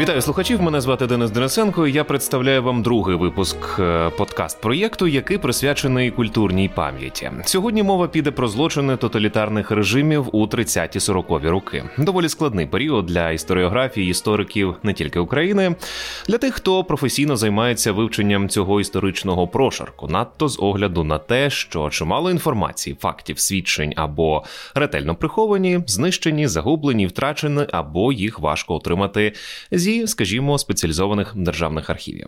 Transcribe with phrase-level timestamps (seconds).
[0.00, 0.62] Вітаю слухачів.
[0.62, 1.86] Мене звати Денис Денисенко.
[1.86, 7.30] і Я представляю вам другий випуск е, подкаст проєкту, який присвячений культурній пам'яті.
[7.44, 11.84] Сьогодні мова піде про злочини тоталітарних режимів у 30-40-ві роки.
[11.98, 15.74] Доволі складний період для історіографії істориків не тільки України,
[16.28, 21.90] для тих, хто професійно займається вивченням цього історичного прошарку, надто з огляду на те, що
[21.90, 24.44] чимало інформації, фактів, свідчень або
[24.74, 29.32] ретельно приховані, знищені, загублені, втрачені, або їх важко отримати
[29.86, 32.26] зі, скажімо, спеціалізованих державних архівів.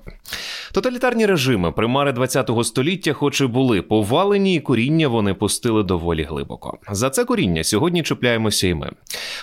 [0.73, 6.79] Тоталітарні режими примари ХХ століття, хоч і були повалені, і коріння вони пустили доволі глибоко.
[6.91, 8.91] За це коріння сьогодні чіпляємося і ми.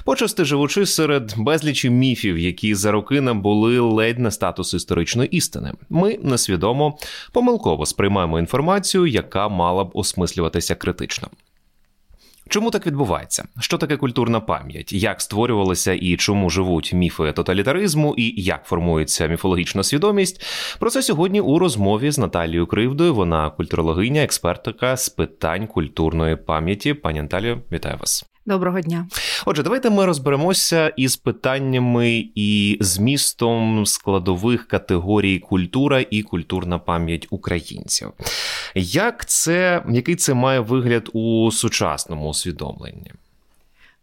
[0.06, 5.72] Почасти живучи серед безлічі міфів, які за роки набули ледь на статус історичної істини.
[5.90, 6.98] Ми несвідомо
[7.32, 11.28] помилково сприймаємо інформацію, яка мала б осмислюватися критично.
[12.50, 13.48] Чому так відбувається?
[13.60, 14.94] Що таке культурна пам'ять?
[14.94, 20.42] Як створювалися і чому живуть міфи тоталітаризму, і як формується міфологічна свідомість?
[20.80, 23.16] Про це сьогодні у розмові з Наталією Кривдою.
[23.16, 26.94] Вона культурологиня, експертка з питань культурної пам'яті.
[26.94, 28.35] Пані Наталію, вітаю вас.
[28.48, 29.08] Доброго дня.
[29.46, 38.12] Отже, давайте ми розберемося із питаннями і змістом складових категорій культура і культурна пам'ять українців.
[38.76, 43.12] Як це, який це має вигляд у сучасному усвідомленні?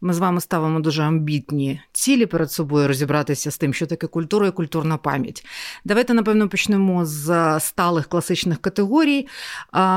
[0.04, 4.46] Ми з вами ставимо дуже амбітні цілі перед собою розібратися з тим, що таке культура
[4.46, 5.46] і культурна пам'ять.
[5.84, 9.26] Давайте, напевно, почнемо з сталих класичних категорій.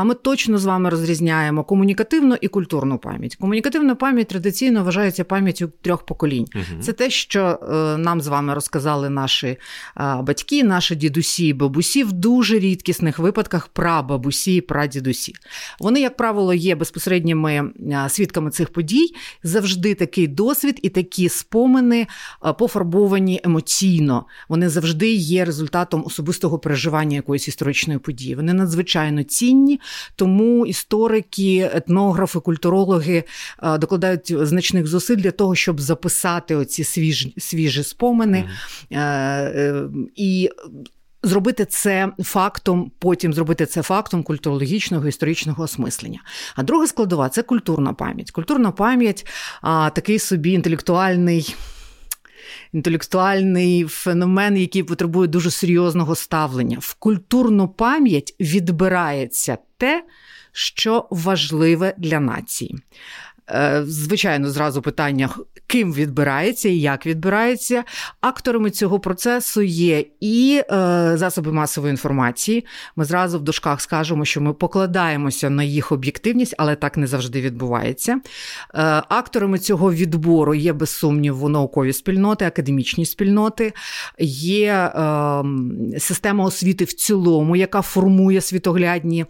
[0.03, 3.36] Ми точно з вами розрізняємо комунікативну і культурну пам'ять.
[3.36, 6.48] Комунікативна пам'ять традиційно вважається пам'яттю трьох поколінь.
[6.56, 6.81] Угу.
[6.81, 9.58] Це те, що е, нам з вами розказали наші
[10.22, 15.33] батьки, наші дідусі і бабусі в дуже рідкісних випадках прабабусі і прадідусі.
[15.80, 17.72] Вони, як правило, є безпосередніми
[18.09, 22.08] свідками цих подій завжди такий досвід і такі спомини
[22.45, 24.25] е, пофарбовані емоційно.
[24.49, 28.36] Вони завжди є результатом особистого переживання якоїсь історичної події.
[28.36, 29.80] Вони надзвичайно цінні,
[30.15, 33.23] тому історики, етнографи, культурологи
[33.64, 38.49] е, докладають значних зусиль для того, щоб записати оці свіжі свіжі спомини.
[38.91, 39.89] Mm.
[40.15, 40.49] І
[41.25, 46.19] зробити це фактом, потім зробити це фактом культурологічного історичного осмислення.
[46.55, 48.31] А друга складова це культурна пам'ять.
[48.31, 49.27] Культурна пам'ять
[49.61, 51.55] а, такий собі інтелектуальний.
[52.73, 56.77] Інтелектуальний феномен, який потребує дуже серйозного ставлення.
[56.81, 60.03] В культурну пам'ять відбирається те,
[60.52, 62.75] що важливе для нації.
[63.49, 65.30] Е, звичайно, зразу питання,
[65.75, 67.83] ким відбирається і як відбирається.
[68.21, 72.65] Акторами цього процесу є і е, засоби масової інформації.
[72.95, 77.41] Ми зразу в дужках скажемо, що ми покладаємося на їх об'єктивність, але так не завжди
[77.41, 78.11] відбувається.
[78.14, 78.19] Е,
[79.09, 83.73] акторами цього відбору є, без сумніву, наукові спільноти, академічні спільноти,
[84.19, 85.43] є е,
[85.99, 89.27] система освіти в цілому, яка формує світоглядні е,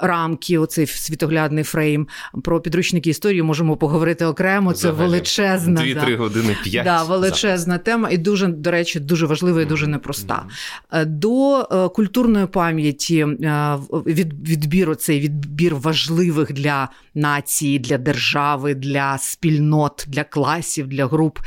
[0.00, 2.08] рамки, оцей світоглядний фрейм
[2.44, 4.72] про підручники історії можемо поговорити окремо.
[4.72, 5.10] Це Взагалі,
[5.58, 6.84] величезна Дві-три да, години п'ять.
[6.84, 7.78] Да, величезна за.
[7.78, 10.46] тема, і дуже, до речі, дуже важлива і дуже непроста.
[10.92, 11.06] Mm-hmm.
[11.06, 13.76] До е, культурної пам'яті е,
[14.06, 21.38] від, відбір цей відбір важливих для нації, для держави, для спільнот, для класів, для груп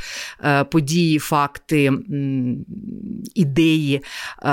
[0.70, 1.92] події, факти,
[3.34, 4.02] ідеї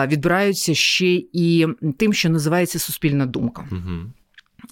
[0.07, 3.67] відбираються ще і тим, що називається суспільна думка.
[3.71, 4.05] Mm-hmm.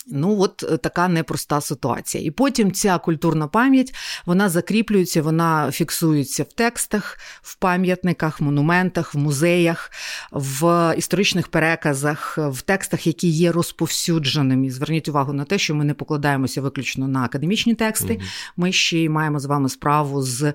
[0.10, 2.24] Ну, от е, така непроста ситуація.
[2.24, 3.96] І потім ця культурна пам'ять
[4.26, 9.92] вона закріплюється, вона фіксується в текстах, в пам'ятниках, монументах, в музеях,
[10.32, 14.72] в історичних переказах, в текстах, які є розповсюдженими.
[14.72, 18.14] Зверніть увагу на те, що ми не покладаємося виключно на академічні тексти.
[18.14, 18.24] Угу.
[18.58, 20.54] Ми ще й маємо з вами справу з е,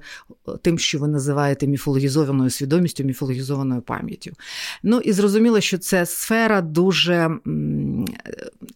[0.62, 4.30] тим, що ви називаєте міфологізованою свідомістю, міфологізованою пам'яттю.
[4.82, 7.30] Ну і зрозуміло, що це сфера дуже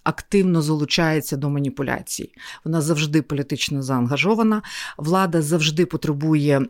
[0.04, 2.32] активно залучається до маніпуляцій.
[2.64, 4.62] Вона завжди політично заангажована,
[4.98, 6.66] влада завжди потребує.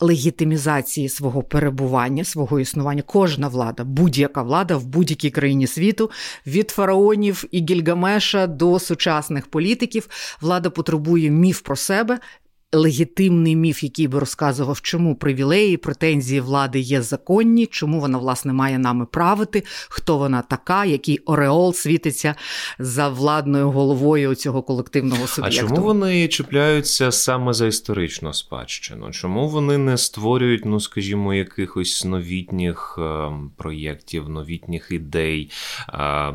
[0.00, 6.10] Легітимізації свого перебування, свого існування, кожна влада, будь-яка влада в будь-якій країні світу,
[6.46, 10.08] від фараонів і Гільгамеша до сучасних політиків,
[10.40, 12.18] влада потребує міф про себе,
[12.74, 18.78] легітимний міф, який би розказував, чому привілеї, претензії влади є законні, чому вона, власне, має
[18.78, 22.34] нами правити, хто вона така, який Ореол світиться
[22.78, 25.66] за владною головою цього колективного суб'єкту.
[25.66, 29.10] А чому вони чіпляються саме за історичну спадщину?
[29.10, 35.50] Чому вони не створюють, ну скажімо, якихось новітніх е, проєктів, новітніх ідей,
[35.88, 35.94] е,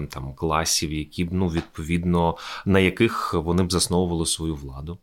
[0.09, 4.97] там класів, які б ну відповідно на яких вони б засновували свою владу?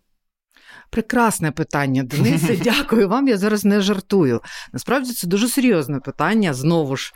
[0.90, 2.56] Прекрасне питання, Денисе.
[2.64, 3.28] Дякую вам.
[3.28, 4.40] Я зараз не жартую.
[4.72, 6.54] Насправді це дуже серйозне питання.
[6.54, 7.12] Знову ж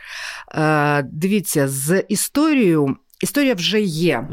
[0.55, 4.29] е, дивіться, з історією історія вже є.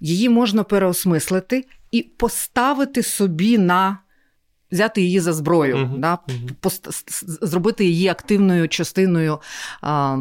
[0.00, 3.98] Її можна переосмислити і поставити собі на.
[4.72, 7.46] Взяти її за зброю, uh-huh, да, uh-huh.
[7.46, 9.38] Зробити її активною частиною
[9.80, 10.18] а,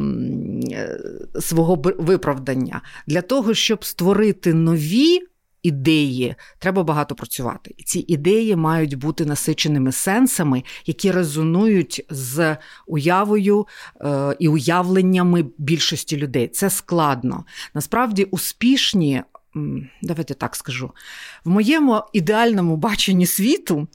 [1.39, 5.19] свого виправдання для того, щоб створити нові
[5.65, 7.73] ідеї, треба багато працювати.
[7.77, 12.57] І ці ідеї мають бути насиченими сенсами, які резонують з
[12.87, 13.67] уявою
[14.01, 16.47] е, і уявленнями більшості людей.
[16.47, 17.45] Це складно.
[17.73, 19.23] Насправді успішні
[20.01, 20.91] давайте так скажу,
[21.45, 23.87] в моєму ідеальному баченні світу.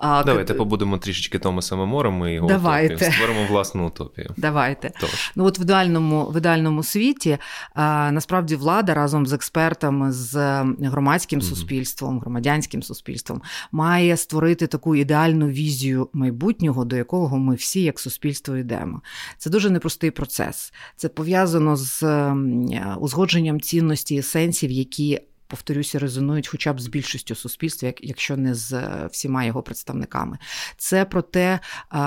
[0.00, 2.94] Давайте побудемо трішечки Томасом Мором і його Давайте.
[2.94, 3.12] утопію.
[3.12, 4.34] створимо власну утопію.
[4.36, 4.90] Давайте.
[5.00, 5.32] Тож.
[5.36, 7.38] Ну от в ідеальному в ідеальному світі
[7.74, 10.34] а, насправді влада разом з експертами, з
[10.80, 11.42] громадським mm-hmm.
[11.42, 13.42] суспільством, громадянським суспільством
[13.72, 19.02] має створити таку ідеальну візію майбутнього, до якого ми всі, як суспільство, йдемо.
[19.38, 20.72] Це дуже непростий процес.
[20.96, 22.04] Це пов'язано з
[22.98, 25.07] узгодженням цінності есенсів, які
[25.48, 30.38] повторюся, резонують хоча б з більшістю суспільства, якщо не з е, всіма його представниками.
[30.76, 31.60] Це про те,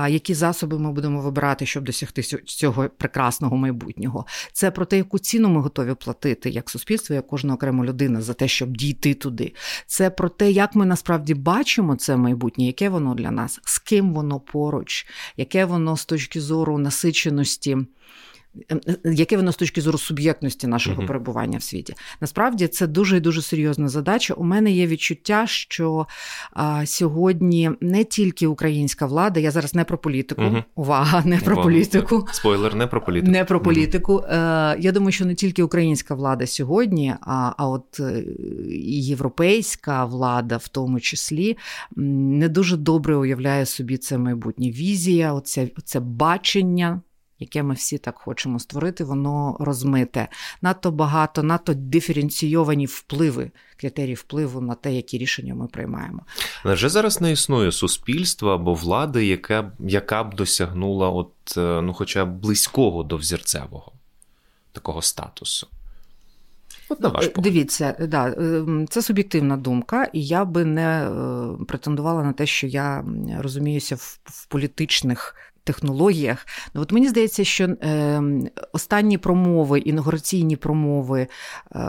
[0.10, 4.26] які засоби ми будемо вибирати, щоб досягти цього прекрасного майбутнього.
[4.54, 8.34] Це про те, яку ціну ми готові платити як суспільство, як кожна окрема людина за
[8.34, 9.54] те, щоб дійти туди.
[9.88, 14.14] Це про те, як ми насправді бачимо це майбутнє, яке воно для нас, з ким
[14.14, 15.08] воно поруч,
[15.38, 17.78] яке воно з точки зору насиченості.
[18.70, 21.08] Ем, е, яке воно з точки зору суб'єктності нашого uh-huh.
[21.08, 21.94] перебування в світі?
[22.22, 24.34] Насправді це дуже і дуже серйозна задача.
[24.34, 26.08] У мене є відчуття, що
[26.54, 30.64] а, сьогодні не тільки українська влада, я зараз не про політику, uh-huh.
[30.76, 31.70] увага, не про Увага.
[31.70, 32.28] політику.
[32.32, 33.32] Спойлер, не про політику.
[33.32, 34.14] Не про політику.
[34.14, 34.74] Uh-huh.
[34.74, 38.24] Е, Я думаю, що не тільки українська влада сьогодні, а а от е,
[38.70, 41.58] і європейська влада, в тому числі,
[41.96, 44.70] не дуже добре уявляє собі це майбутнє.
[44.70, 47.02] Візія, оце, оце бачення
[47.42, 50.28] яке ми всі так хочемо створити, воно розмите.
[50.62, 56.22] Надто багато, надто диференційовані впливи, критерії впливу на те, які рішення ми приймаємо.
[56.66, 62.26] Невже зараз не існує суспільства або влади, яка яка б досягнула, от, е, ну, хоча
[62.26, 63.92] б близького до взірцевого
[64.72, 65.68] такого статусу?
[66.90, 67.44] От на ваш погляд.
[67.44, 72.68] Дивіться, да, е, це суб'єктивна думка, і я би не е, претендувала на те, що
[72.68, 73.06] я
[73.40, 76.48] розуміюся в, в політичних технологіях.
[76.74, 78.22] Ну, от Мені здається, що е,
[78.74, 81.28] останні промови, інаугураційні промови
[81.76, 81.80] е,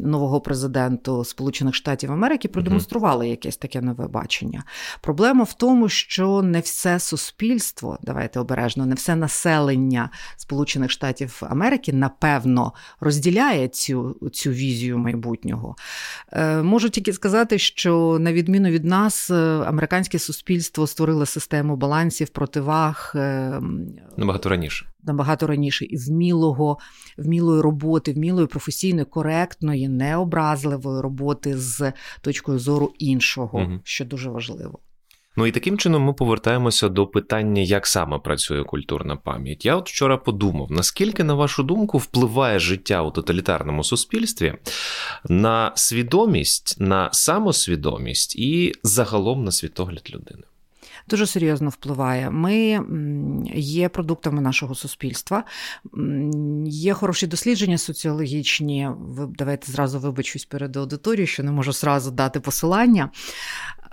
[0.00, 4.64] нового президенту Сполучених Штатів Америки продемонстрували якесь таке нове бачення.
[5.00, 11.92] Проблема в тому, що не все суспільство, давайте обережно, не все населення Сполучених Штатів Америки
[11.92, 15.76] напевно розділяє цю цю візію майбутнього.
[16.32, 19.34] Е, Можу тільки сказати, що на відміну від нас, е,
[19.66, 23.86] американське суспільство створило систему балансів противаг руках ем,
[24.16, 24.86] набагато раніше.
[25.02, 26.78] Набагато раніше і вмілого,
[27.18, 33.80] вмілої роботи, вмілої професійної, коректної, необразливої роботи з точкою зору іншого, угу.
[33.84, 34.78] що дуже важливо.
[35.36, 39.64] Ну і таким чином ми повертаємося до питання, як саме працює культурна пам'ять.
[39.64, 44.54] Я от вчора подумав, наскільки, на вашу думку, впливає життя у тоталітарному суспільстві
[45.28, 50.42] на свідомість, на самосвідомість і загалом на світогляд людини
[51.08, 52.30] дуже серйозно впливає.
[52.30, 52.80] Ми
[53.54, 55.44] є продуктами нашого суспільства,
[56.66, 58.88] є хороші дослідження соціологічні.
[58.98, 63.10] Ви давайте зразу вибачусь перед аудиторією, що не можу зразу дати посилання.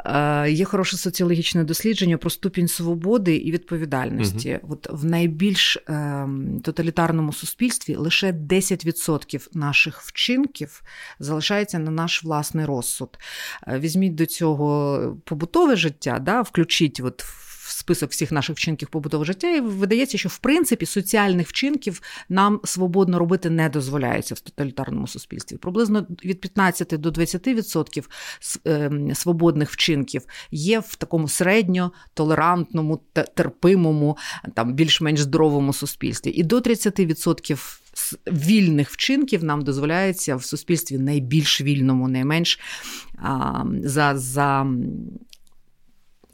[0.05, 4.59] Е, є хороше соціологічне дослідження про ступінь свободи і відповідальності.
[4.63, 4.73] Угу.
[4.73, 6.27] От В найбільш е,
[6.63, 10.83] тоталітарному суспільстві лише 10% наших вчинків
[11.19, 13.17] залишається на наш власний розсуд.
[13.67, 17.25] Е, візьміть до цього побутове життя, да, включіть от
[17.85, 23.19] список всіх наших вчинків побутового життя, і видається, що в принципі соціальних вчинків нам свободно
[23.19, 25.57] робити не дозволяється в тоталітарному суспільстві.
[25.57, 28.03] Приблизно від 15 до 20%
[28.65, 33.01] ем, свободних вчинків є в такому середньо толерантному,
[33.35, 34.17] терпимому,
[34.53, 37.79] там більш-менш здоровому суспільстві, і до 30%
[38.27, 42.59] Вільних вчинків нам дозволяється в суспільстві найбільш вільному, найменш
[43.17, 44.67] а, за за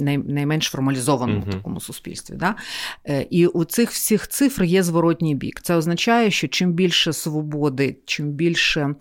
[0.02, 1.52] найменш формалізованому uh-huh.
[1.52, 2.36] такому суспільстві.
[2.36, 2.56] Да?
[3.10, 5.62] Е, і у цих всіх цифр є зворотній бік.
[5.62, 8.96] Це означає, що чим більше свободи, чим більше.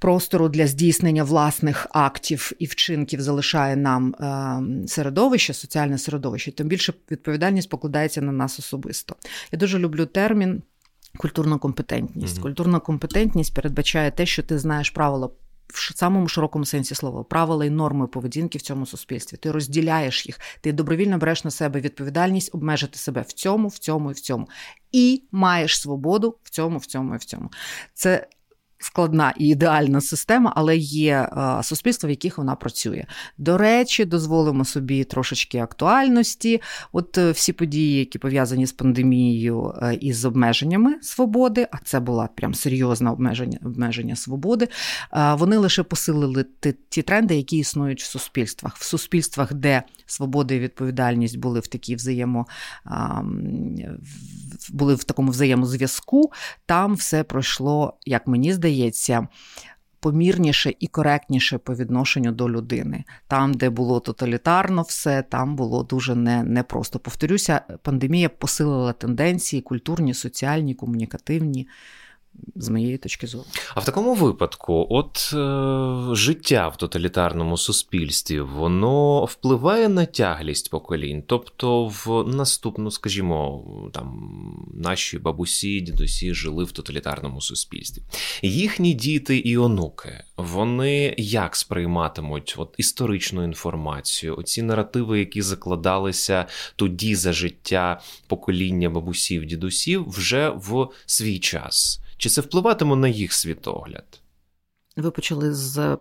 [0.00, 6.92] Простору для здійснення власних актів і вчинків залишає нам е, середовище, соціальне середовище, тим більше
[7.10, 9.16] відповідальність покладається на нас особисто.
[9.52, 10.62] Я дуже люблю термін
[11.16, 12.38] культурна компетентність.
[12.38, 12.42] Mm-hmm.
[12.42, 15.30] Культурна компетентність передбачає те, що ти знаєш правила
[15.68, 19.36] в самому широкому сенсі слова, правила і норми поведінки в цьому суспільстві.
[19.36, 24.10] Ти розділяєш їх, ти добровільно береш на себе відповідальність обмежити себе в цьому, в цьому
[24.10, 24.48] і в цьому.
[24.92, 27.50] І маєш свободу в цьому, в цьому і в цьому.
[27.94, 28.26] Це
[28.78, 33.04] складна і ідеальна система, але є е, суспільства, в яких вона працює.
[33.38, 36.62] До речі, дозволимо собі трошечки актуальності.
[36.92, 42.00] От е, всі події, які пов'язані з пандемією е, і з обмеженнями свободи, а це
[42.00, 44.68] була прям серйозне обмеження обмеження свободи.
[45.34, 46.44] Вони лише посилили
[46.88, 48.76] ті тренди, які існують в суспільствах.
[48.76, 52.46] В суспільствах, де свобода і відповідальність були в такій взаємо
[54.70, 56.32] були в такому взаємозв'язку,
[56.66, 59.28] там все пройшло, як мені здається здається,
[60.00, 63.04] помірніше і коректніше по відношенню до людини.
[63.28, 66.98] Там, де було тоталітарно все, там було дуже не, непросто.
[66.98, 71.68] Повторюся, пандемія посилила тенденції культурні, соціальні, комунікативні
[72.58, 73.44] з моєї точки зору.
[73.74, 81.22] А в такому випадку, от е, життя в тоталітарному суспільстві, воно впливає на тяглість поколінь.
[81.26, 84.30] Тобто, в наступну, скажімо, там
[84.74, 88.02] наші бабусі, дідусі жили в тоталітарному суспільстві.
[88.42, 97.14] Їхні діти і онуки, вони як сприйматимуть от історичну інформацію, оці наративи, які закладалися тоді
[97.14, 102.00] за життя покоління бабусів, дідусів, вже в свій час.
[102.18, 104.20] Чи це впливатиме на їх світогляд?
[104.98, 105.96] Ви почали з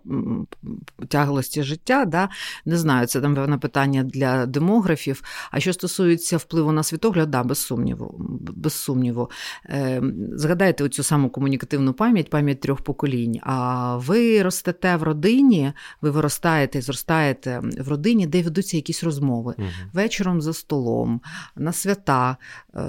[1.08, 2.30] тяглості життя, да?
[2.66, 5.24] не знаю, це там певне питання для демографів.
[5.52, 8.16] А що стосується впливу на світогляд, да, без сумніву.
[8.40, 9.30] без сумніву.
[9.66, 10.02] Е,
[10.32, 13.40] Згадайте оцю саму комунікативну пам'ять, пам'ять трьох поколінь.
[13.44, 19.68] А ви ростете в родині, ви виростаєте, зростаєте в родині, де ведуться якісь розмови угу.
[19.94, 21.22] вечором за столом,
[21.56, 22.38] на свята.
[22.76, 22.82] Е,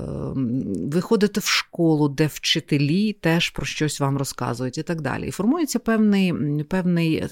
[0.93, 5.29] ви ходите в школу, де вчителі теж про щось вам розказують і так далі.
[5.29, 7.25] І формується певне певний, певний,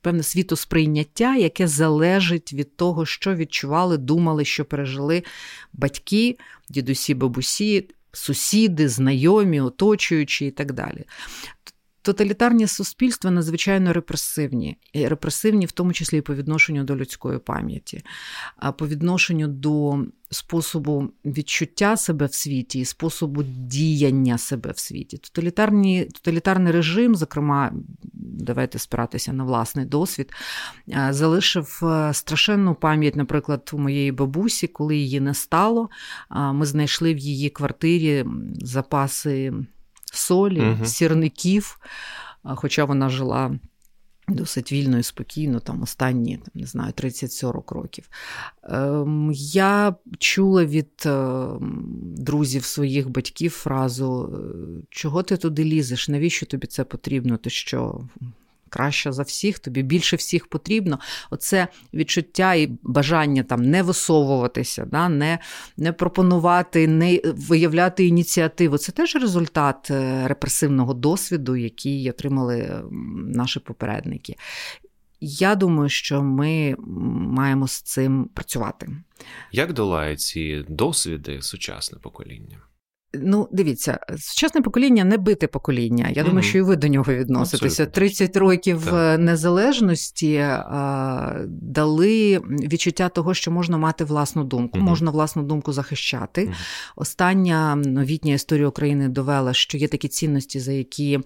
[0.00, 5.22] певне світосприйняття, яке залежить від того, що відчували, думали, що пережили
[5.72, 6.38] батьки,
[6.68, 11.04] дідусі, бабусі, сусіди, знайомі, оточуючі і так далі.
[12.02, 18.02] Тоталітарні суспільства надзвичайно репресивні, репресивні, в тому числі і по відношенню до людської пам'яті,
[18.78, 25.18] по відношенню до способу відчуття себе в світі і способу діяння себе в світі.
[25.18, 27.72] Тоталітарні, Тоталітарний режим, зокрема,
[28.12, 30.32] давайте спиратися на власний досвід,
[31.10, 35.90] залишив е, страшенну пам'ять, наприклад, у моєї бабусі, коли її не стало.
[36.30, 38.24] Ми знайшли в її квартирі
[38.54, 39.52] запаси
[40.12, 40.84] солі, угу.
[40.84, 41.78] сірників,
[42.44, 43.58] хоча вона жила.
[44.34, 48.08] Досить вільно і спокійно, там останні там, не знаю, 30-40 років.
[48.62, 51.46] Ем, Я чула від е,
[52.16, 54.38] друзів своїх батьків фразу:
[54.90, 56.08] чого ти туди лізеш?
[56.08, 57.36] Навіщо тобі це потрібно?
[57.36, 58.00] Ти що
[58.72, 60.98] краща за всіх, тобі більше всіх потрібно.
[61.30, 65.38] Оце відчуття і бажання там не висовуватися, да, не
[65.76, 68.78] не пропонувати, не виявляти ініціативу.
[68.78, 72.82] Це теж результат е, репресивного досвіду, який отримали
[73.34, 74.36] наші попередники.
[75.20, 76.74] Я думаю, що ми
[77.36, 78.88] маємо з цим працювати.
[79.52, 82.58] Як долає ці досвіди сучасне покоління?
[83.14, 86.08] Ну, дивіться, сучасне покоління не бите покоління.
[86.10, 86.26] Я mm-hmm.
[86.26, 87.82] думаю, що і ви до нього відноситеся.
[87.82, 87.94] Абсолютно.
[87.94, 88.94] 30 років так.
[88.94, 94.82] Е, незалежності а, дали відчуття того, що можна мати власну думку, mm-hmm.
[94.82, 96.44] можна власну думку захищати.
[96.44, 96.54] Mm-hmm.
[96.96, 101.20] Остання новітня історія України довела, що є такі цінності, за які.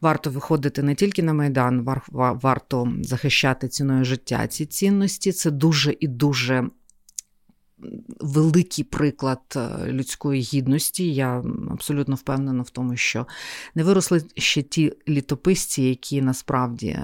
[0.00, 2.02] Варто виходити не тільки на майдан, вар,
[2.42, 4.46] варто захищати ціною життя.
[4.46, 6.64] Ці цінності це дуже і дуже
[8.20, 11.14] великий приклад е, людської гідності.
[11.14, 13.26] Я абсолютно впевнена в тому, що
[13.74, 16.98] не виросли ще ті літописці, які насправді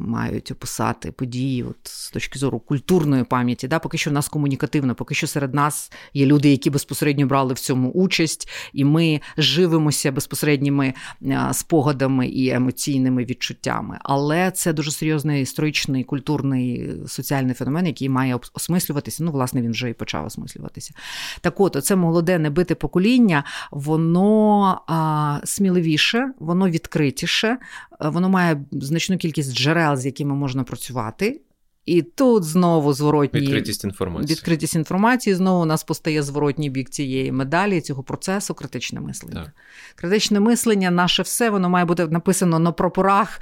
[0.00, 3.68] мають описати події от, з точки зору культурної пам'яті.
[3.68, 3.78] Да?
[3.78, 7.58] Поки що в нас комунікативно, поки що серед нас є люди, які безпосередньо брали в
[7.58, 13.98] цьому участь, і ми живемося безпосередніми е, спогадами і емоційними відчуттями.
[14.02, 19.24] Але це дуже серйозний історичний, культурний, соціальний феномен, який має осмислюватися.
[19.24, 20.94] Ну, власне, він вже і почав осмислюватися.
[21.40, 27.58] Так от, це молоде небите покоління, воно а, сміливіше, воно відкритіше,
[28.00, 31.40] воно має значну кількість джерел, з якими можна працювати.
[31.86, 34.36] І тут знову зворотній відкритість інформації.
[34.36, 35.34] Відкритість інформації.
[35.34, 39.44] Знову у нас постає зворотній бік цієї медалі, цього процесу критичне мислення.
[39.44, 39.52] Так.
[39.94, 43.40] Критичне мислення, наше все, воно має бути написано на прапорах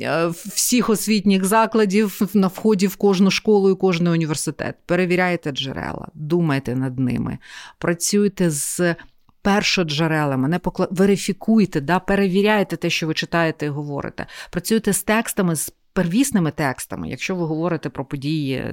[0.00, 4.76] е, всіх освітніх закладів на вході в кожну школу і кожен університет.
[4.86, 7.38] Перевіряйте джерела, думайте над ними,
[7.78, 8.94] працюйте з
[9.42, 10.88] першоджерелами, не покла...
[10.90, 14.26] верифікуйте, да, перевіряйте те, що ви читаєте і говорите.
[14.50, 17.08] Працюйте з текстами, з первісними текстами.
[17.08, 18.64] Якщо ви говорите про події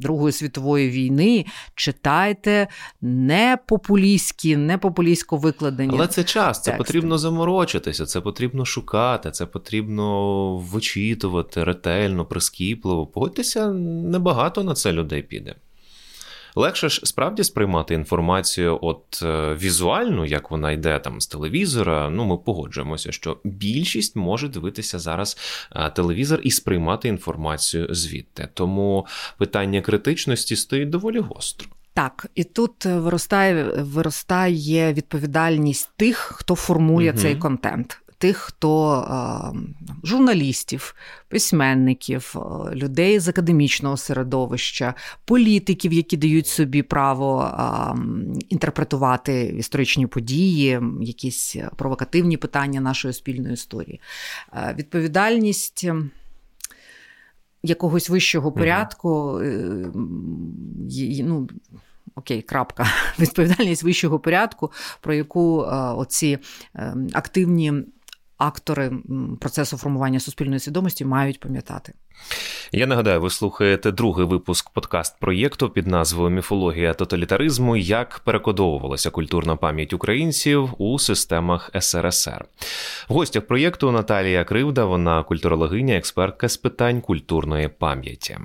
[0.00, 2.68] Другої світової війни, читайте
[3.00, 5.92] не популістські, не популістсько викладені.
[5.94, 13.06] Але це час, це потрібно заморочитися, це потрібно шукати, це потрібно вичитувати ретельно, прискіпливо.
[13.06, 15.54] Погодьтеся, небагато на це людей піде.
[16.54, 22.10] Легше ж справді сприймати інформацію от е, візуальну, як вона йде там з телевізора.
[22.10, 25.36] Ну, ми погоджуємося, що більшість може дивитися зараз
[25.76, 28.48] е, телевізор і сприймати інформацію звідти.
[28.54, 29.06] Тому
[29.38, 31.68] питання критичності стоїть доволі гостро.
[31.94, 37.20] Так, і тут виростає виростає відповідальність тих, хто формує угу.
[37.20, 39.54] цей контент тих, хто
[40.04, 40.94] журналістів,
[41.28, 42.36] письменників,
[42.72, 47.50] людей з академічного середовища, політиків, які дають собі право
[48.48, 54.00] інтерпретувати історичні події, якісь провокативні питання нашої спільної історії.
[54.74, 55.88] Відповідальність.
[57.62, 61.24] Якогось вищого порядку, mm-hmm.
[61.24, 61.48] ну,
[62.14, 62.86] окей, крапка,
[63.18, 66.38] відповідальність вищого порядку, про яку оці
[66.74, 67.72] ем, активні
[68.40, 68.92] актори
[69.40, 71.92] процесу формування суспільної свідомості мають пам'ятати.
[72.72, 79.56] Я нагадаю, ви слухаєте другий випуск подкаст проєкту під назвою Міфологія тоталітаризму, як перекодовувалася культурна
[79.56, 82.44] пам'ять українців у системах СРСР.
[83.08, 88.38] В гостях проєкту Наталія Кривда, вона культурологиня, експертка з питань культурної пам'яті.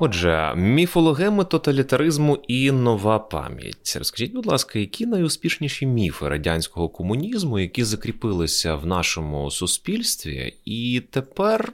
[0.00, 3.96] Отже, міфологеми тоталітаризму і нова пам'ять.
[3.98, 11.72] Розкажіть, будь ласка, які найуспішніші міфи радянського комунізму, які закріпилися в нашому суспільстві, і тепер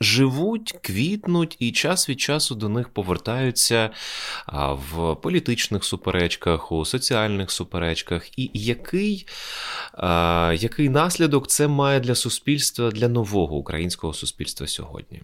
[0.00, 3.90] живуть, квітнуть і час від часу до них повертаються
[4.92, 9.26] в політичних суперечках, у соціальних суперечках, і який,
[10.54, 15.22] який наслідок це має для суспільства, для нового українського суспільства сьогодні?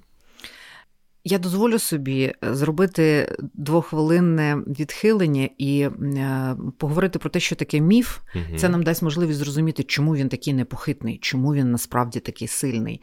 [1.24, 8.18] Я дозволю собі е, зробити двохвилинне відхилення і е, поговорити про те, що таке міф.
[8.34, 8.58] Угу.
[8.58, 13.02] Це нам дасть можливість зрозуміти, чому він такий непохитний, чому він насправді такий сильний.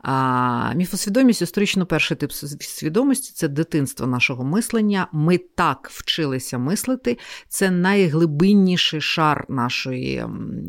[0.00, 5.08] А, Міфосвідомість, історично перший тип свідомості це дитинство нашого мислення.
[5.12, 7.18] Ми так вчилися мислити.
[7.48, 10.24] Це найглибинніший шар нашої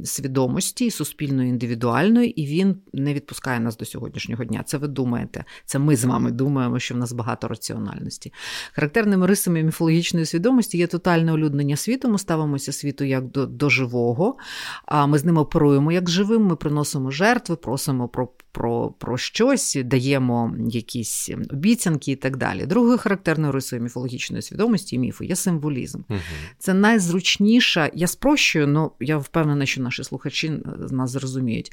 [0.05, 4.63] свідомості, суспільної, індивідуальної, і він не відпускає нас до сьогоднішнього дня.
[4.65, 8.33] Це ви думаєте, це ми з вами думаємо що в нас багато раціональності.
[8.73, 12.09] Характерними рисами міфологічної свідомості є тотальне улюднення світу.
[12.09, 14.37] Ми ставимося світу як до, до живого,
[14.85, 18.29] а ми з ним оперуємо як живим, ми приносимо жертви, просимо про.
[18.51, 22.65] Про про щось, даємо якісь обіцянки і так далі.
[22.65, 26.01] Другою характерною рисою міфологічної свідомості і міфу є символізм.
[26.09, 26.19] Угу.
[26.57, 30.51] Це найзручніша, я спрощую, але я впевнена, що наші слухачі
[30.91, 31.71] нас зрозуміють.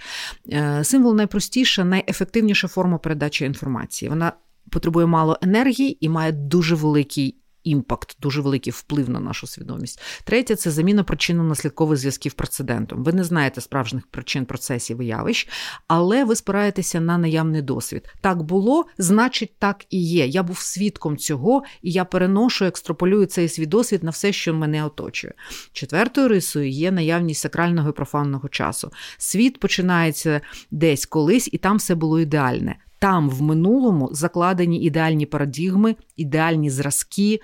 [0.52, 4.08] Е, символ найпростіша, найефективніша форма передачі інформації.
[4.08, 4.32] Вона
[4.70, 7.36] потребує мало енергії і має дуже великий.
[7.66, 10.00] Імпакт, дуже великий вплив на нашу свідомість.
[10.24, 13.04] Третє це заміна причинно-наслідкових зв'язків прецедентом.
[13.04, 15.48] Ви не знаєте справжніх причин процесів і явищ,
[15.88, 18.08] але ви спираєтеся на наявний досвід.
[18.20, 20.26] Так було, значить, так і є.
[20.26, 24.84] Я був свідком цього, і я переношу, екстраполюю цей свій досвід на все, що мене
[24.84, 25.34] оточує.
[25.72, 28.90] Четвертою рисою є наявність сакрального і профанного часу.
[29.18, 32.76] Світ починається десь колись, і там все було ідеальне.
[32.98, 37.40] Там в минулому закладені ідеальні парадігми, ідеальні зразки,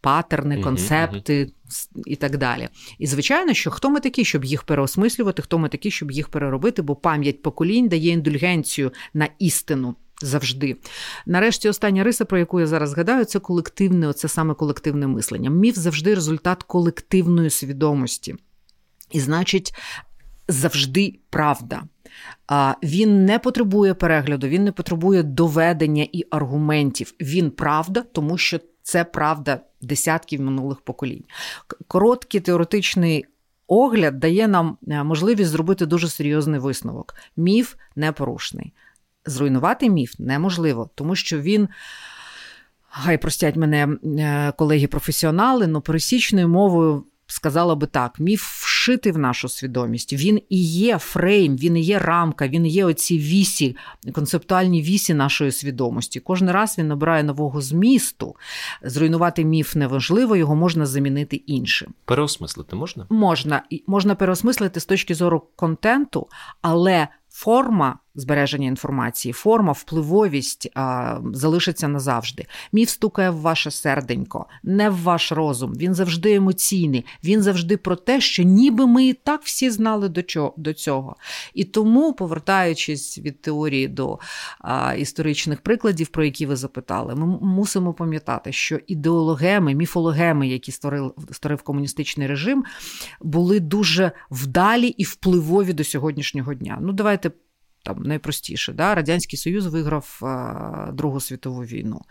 [0.00, 1.52] патерни, концепти
[2.06, 2.68] і так далі.
[2.98, 6.82] І звичайно, що хто ми такі, щоб їх переосмислювати, хто ми такі, щоб їх переробити,
[6.82, 9.96] бо пам'ять поколінь дає індульгенцію на істину.
[10.22, 10.76] Завжди.
[11.26, 15.50] Нарешті, остання риса, про яку я зараз згадаю, це колективне, це саме колективне мислення.
[15.50, 18.34] Міф завжди результат колективної свідомості.
[19.10, 19.74] І значить,
[20.48, 21.82] завжди правда.
[22.82, 27.14] Він не потребує перегляду, він не потребує доведення і аргументів.
[27.20, 31.24] Він правда, тому що це правда десятків минулих поколінь.
[31.88, 33.26] Короткий теоретичний
[33.66, 37.14] огляд дає нам е, можливість зробити дуже серйозний висновок.
[37.36, 38.72] Міф непорушний.
[39.26, 41.68] Зруйнувати міф неможливо, тому що він.
[42.92, 48.42] Хай простять мене е, колеги-професіонали, але пересічною мовою сказала би так: міф
[48.80, 50.12] вшитий в нашу свідомість.
[50.12, 53.76] Він і є фрейм, він і є рамка, він і є оці вісі,
[54.12, 56.20] концептуальні вісі нашої свідомості.
[56.20, 58.36] Кожен раз він набирає нового змісту.
[58.82, 61.94] Зруйнувати міф неважливо, його можна замінити іншим.
[62.04, 63.06] Переосмислити можна?
[63.10, 66.28] Можна можна переосмислити з точки зору контенту,
[66.62, 72.46] але форма збереження інформації, форма, впливовість а, залишиться назавжди.
[72.72, 75.72] Міф стукає в ваше серденько, не в ваш розум.
[75.74, 80.22] Він завжди емоційний, він завжди про те, що ніби ми і так всі знали до
[80.22, 81.16] чого, до цього.
[81.54, 84.18] І тому, повертаючись від теорії до
[84.58, 91.14] а, історичних прикладів, про які ви запитали, ми мусимо пам'ятати, що ідеологеми, міфологеми, які створив,
[91.32, 92.64] створив комуністичний режим,
[93.20, 96.78] були дуже вдалі і впливові до сьогоднішнього дня.
[96.80, 97.19] Ну, давайте
[97.82, 98.94] там найпростіше, да?
[98.94, 102.02] Радянський Союз виграв е, Другу світову війну.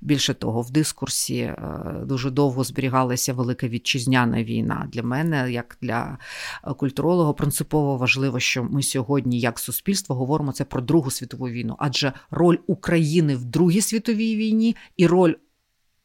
[0.00, 1.56] Більше того, в дискурсі е,
[2.04, 4.88] дуже довго зберігалася велика вітчизняна війна.
[4.92, 6.18] Для мене, як для
[6.76, 12.12] культуролога, принципово важливо, що ми сьогодні, як суспільство, говоримо це про Другу світову війну, адже
[12.30, 15.34] роль України в Другій світовій війні і роль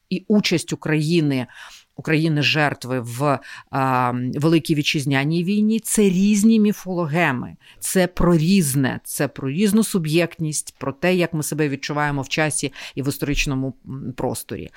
[0.09, 1.47] і участь України.
[1.95, 3.39] України жертви в
[3.71, 10.91] а, Великій Вітчизняній війні це різні міфологеми, це про різне, це про різну суб'єктність, про
[10.91, 13.73] те, як ми себе відчуваємо в часі і в історичному
[14.17, 14.69] просторі.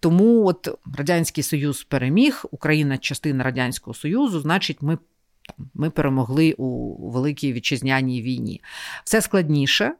[0.00, 4.98] Тому от Радянський Союз переміг, Україна частина Радянського Союзу, значить, ми.
[5.74, 8.60] Ми перемогли у Великій Вітчизняній війні.
[9.04, 9.92] Все складніше,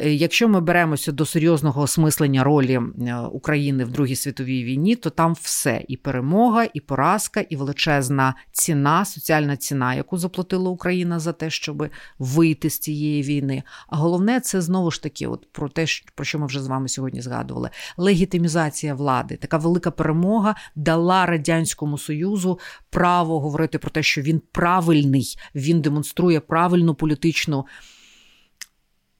[0.00, 5.36] якщо ми беремося до серйозного осмислення ролі е, України в Другій світовій війні, то там
[5.40, 11.50] все і перемога, і поразка, і величезна ціна, соціальна ціна, яку заплатила Україна за те,
[11.50, 13.62] щоб вийти з цієї війни.
[13.88, 16.88] А головне, це знову ж таки, от про те, про що ми вже з вами
[16.88, 19.36] сьогодні згадували: легітимізація влади.
[19.36, 22.58] Така велика перемога дала радянському союзу
[22.90, 27.64] право говорити про те, що він правильний, він демонструє правильну політичну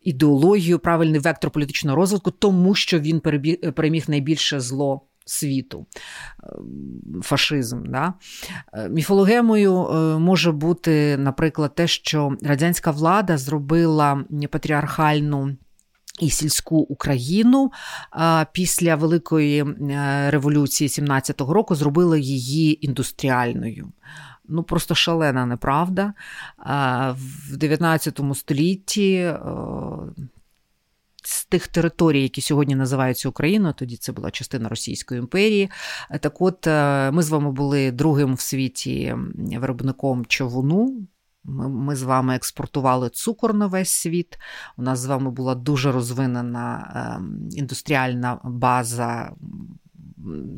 [0.03, 3.21] ідеологію, правильний вектор політичного розвитку, тому що він
[3.75, 5.05] переміг найбільше зло.
[5.31, 5.87] Світу,
[6.43, 7.83] ем, фашизм.
[7.89, 8.15] Да?
[8.73, 15.57] Е, міфологемою е, може бути, наприклад, те, що радянська влада зробила патріархальну
[16.21, 17.73] і сільську Україну
[18.53, 23.93] після Великої е, революції 17-го року, зробила її індустріальною
[24.49, 26.15] ну просто шалена неправда.
[27.17, 29.15] В 19 столітті.
[29.15, 29.39] Е,
[31.23, 35.71] з тих територій, які сьогодні називаються Україною, тоді це була частина Російської імперії.
[36.21, 41.09] Так от е, ми з вами були другим в світі виробником човуну.
[41.45, 44.39] Ми, ми з вами експортували цукор на весь світ.
[44.77, 49.33] У нас з вами була дуже розвинена ем, індустріальна база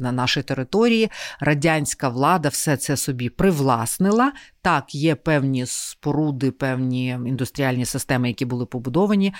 [0.01, 1.11] на нашій території.
[1.40, 4.33] Радянська влада все це собі привласнила.
[4.62, 9.35] Так, є певні споруди, певні індустріальні системи, які були побудовані.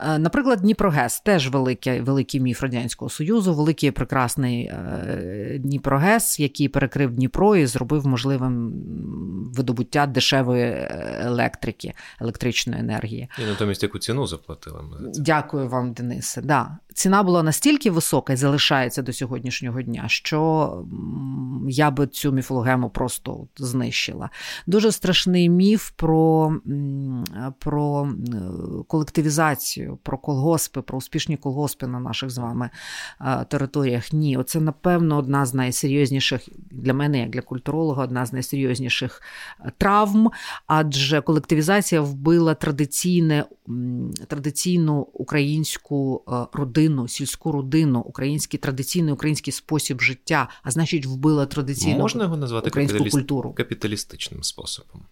[0.00, 7.10] Е, наприклад, Дніпрогес теж великий, великий міф Радянського Союзу, великий прекрасний е, Дніпрогес, який перекрив
[7.10, 8.72] Дніпро і зробив можливим
[9.54, 10.88] видобуття дешевої
[11.20, 13.28] електрики, електричної енергії.
[13.38, 14.82] І натомість яку ціну заплатили?
[14.82, 16.42] Ми Дякую вам, Денисе.
[16.42, 16.78] Да.
[16.94, 20.84] Ціна була настільки висока і залишається до сьогоднішнього дня, що
[21.68, 24.30] я би цю міфологему просто знищила.
[24.66, 26.54] Дуже страшний міф про
[27.58, 28.08] про
[28.88, 32.70] колективізацію, про колгоспи, про успішні колгоспи на наших з вами
[33.48, 34.12] територіях.
[34.12, 39.22] Ні, оце, напевно, одна з найсерйозніших для мене, як для культуролога, одна з найсерйозніших
[39.78, 40.30] травм,
[40.66, 43.44] адже колективізація вбила традиційне,
[44.26, 52.24] традиційну українську родину, сільську родину, український традиційний український спосіб життя, а значить, вбила традиційну Можна
[52.24, 53.16] його назвати українську капіталіст...
[53.16, 55.02] культуру капіталістичним способом.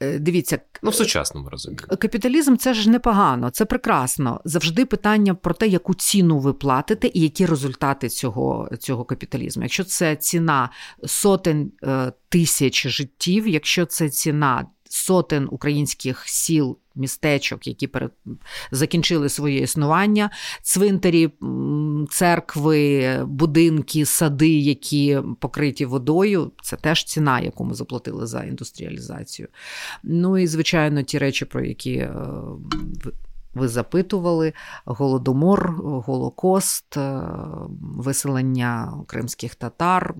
[0.00, 4.40] Е, дивіться, ну в сучасному розумі капіталізм це ж непогано, це прекрасно.
[4.44, 9.62] Завжди питання про те, яку ціну ви платите і які результати цього цього капіталізму.
[9.62, 10.70] Якщо це ціна
[11.06, 18.10] сотень е, тисяч життів, якщо це ціна сотень українських сіл містечок, які перед...
[18.70, 20.30] закінчили своє існування,
[20.62, 21.30] цвинтарі,
[22.10, 26.52] церкви, будинки, сади, які покриті водою.
[26.62, 29.48] Це теж ціна, яку ми заплатили за індустріалізацію.
[30.02, 31.94] Ну і, звичайно, ті речі, про які.
[31.94, 32.12] Е,
[33.54, 34.52] ви запитували
[34.84, 37.22] голодомор, Голокост, е,
[37.80, 40.14] виселення кримських татар,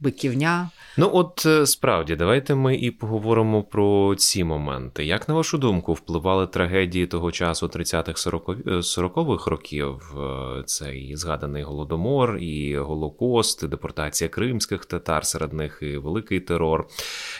[0.00, 0.70] биківня.
[0.98, 5.04] Ну, от е, справді, давайте ми і поговоримо про ці моменти.
[5.04, 10.14] Як на вашу думку, впливали трагедії того часу 30-х 40-х е, років?
[10.18, 16.86] Е, цей згаданий голодомор, і Голокост, і депортація кримських татар, серед них і великий терор.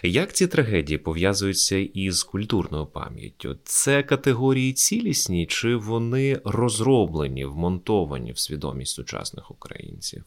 [0.02, 3.56] Як ці трагедії пов'язуються із культурною пам'яттю?
[3.64, 10.24] Це категорії цілісні, чи вони розроблені, вмонтовані в свідомість сучасних українців?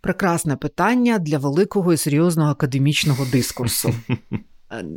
[0.00, 3.94] Прекрасне питання для великого і серйозного академічного дискурсу.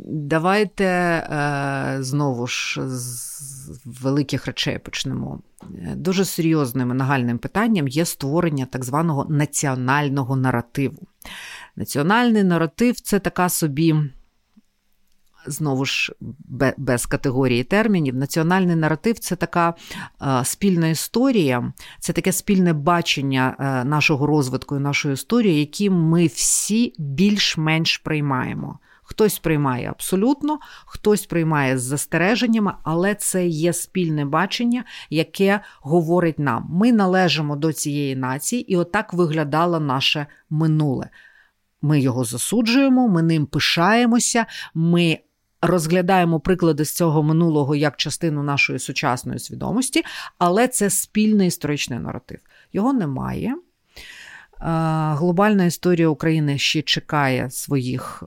[0.06, 5.40] Давайте е, знову ж з великих речей почнемо.
[5.96, 11.06] Дуже серйозним і нагальним питанням є створення так званого національного наративу.
[11.76, 13.94] Національний наратив це така собі
[15.50, 16.12] знову ж
[16.76, 19.74] без категорії термінів, національний наратив це така
[20.22, 26.26] е, спільна історія, це таке спільне бачення е, нашого розвитку і нашої історії, які ми
[26.26, 28.78] всі більш-менш приймаємо.
[29.02, 36.66] Хтось приймає абсолютно, хтось приймає з застереженнями, але це є спільне бачення, яке говорить нам:
[36.70, 41.08] ми належимо до цієї нації, і отак виглядало наше минуле.
[41.82, 45.18] Ми його засуджуємо, ми ним пишаємося, ми
[45.62, 50.02] розглядаємо приклади з цього минулого як частину нашої сучасної свідомості,
[50.38, 52.38] але це спільний історичний наратив.
[52.72, 53.54] Його немає.
[55.14, 58.22] Глобальна історія України ще чекає своїх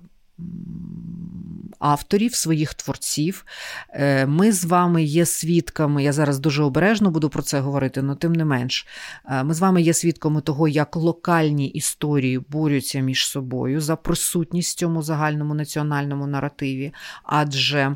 [1.81, 3.45] авторів, своїх творців.
[3.93, 6.03] Е, ми з вами є свідками.
[6.03, 8.87] Я зараз дуже обережно буду про це говорити, але тим не менш,
[9.25, 14.75] е, ми з вами є свідками того, як локальні історії борються між собою за присутність
[14.75, 17.95] в цьому загальному національному наративі, адже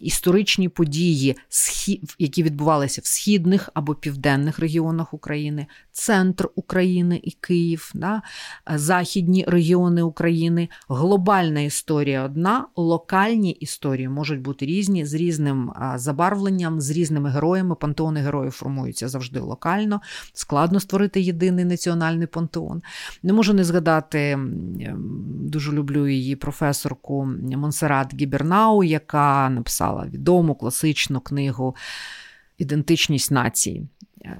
[0.00, 1.36] історичні події,
[2.18, 8.22] які відбувалися в східних або південних регіонах України, центр України і Київ, да,
[8.74, 16.90] західні регіони України, глобальна історія одна, локальні історії можуть бути різні з різним забарвленням, з
[16.90, 17.74] різними героями.
[17.74, 20.00] Пантеони героїв формуються завжди локально.
[20.32, 22.82] Складно створити єдиний національний пантеон.
[23.22, 24.38] Не можу не згадати,
[25.40, 28.71] дуже люблю її професорку Монсерат Гібернау.
[28.72, 31.76] Мау, яка написала відому класичну книгу
[32.58, 33.88] Ідентичність нації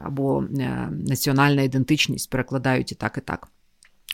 [0.02, 3.48] або е, національна ідентичність перекладають і так, і так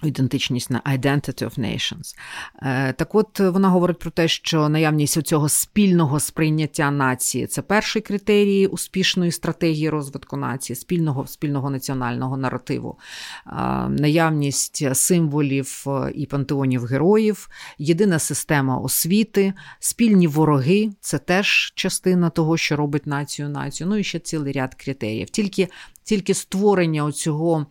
[0.03, 2.15] ідентичність на Identity of Nations.
[2.63, 8.03] Е, так от вона говорить про те, що наявність цього спільного сприйняття нації це перший
[8.03, 12.99] критерій успішної стратегії розвитку нації, спільного спільного національного наративу,
[13.47, 13.51] е,
[13.89, 22.57] наявність символів е, і пантеонів героїв, єдина система освіти, спільні вороги це теж частина того,
[22.57, 23.89] що робить націю націю.
[23.89, 25.31] Ну і ще цілий ряд критеріїв.
[25.31, 25.69] Тільки,
[26.09, 27.67] Тільки створення оцього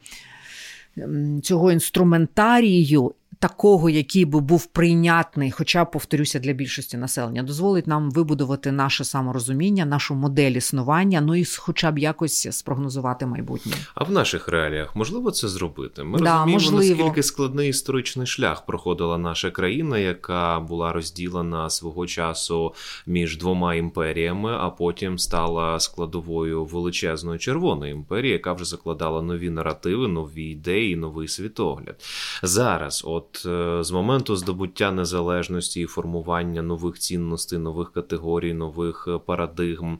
[1.43, 8.71] цього інструментарію такого, який би був прийнятний, хоча повторюся, для більшості населення, дозволить нам вибудувати
[8.71, 13.73] наше саморозуміння, нашу модель існування, ну і хоча б якось спрогнозувати майбутнє.
[13.95, 16.03] А в наших реаліях можливо це зробити?
[16.03, 17.03] Ми да, розуміємо, можливо.
[17.03, 22.73] наскільки складний історичний шлях проходила наша країна, яка була розділена свого часу
[23.05, 30.07] між двома імперіями, а потім стала складовою величезної червоної імперії, яка вже закладала нові наративи,
[30.07, 31.95] нові ідеї, новий світогляд.
[32.43, 39.07] Зараз, от от е, з моменту здобуття незалежності і формування нових цінностей, нових категорій, нових
[39.07, 39.97] е, парадигм,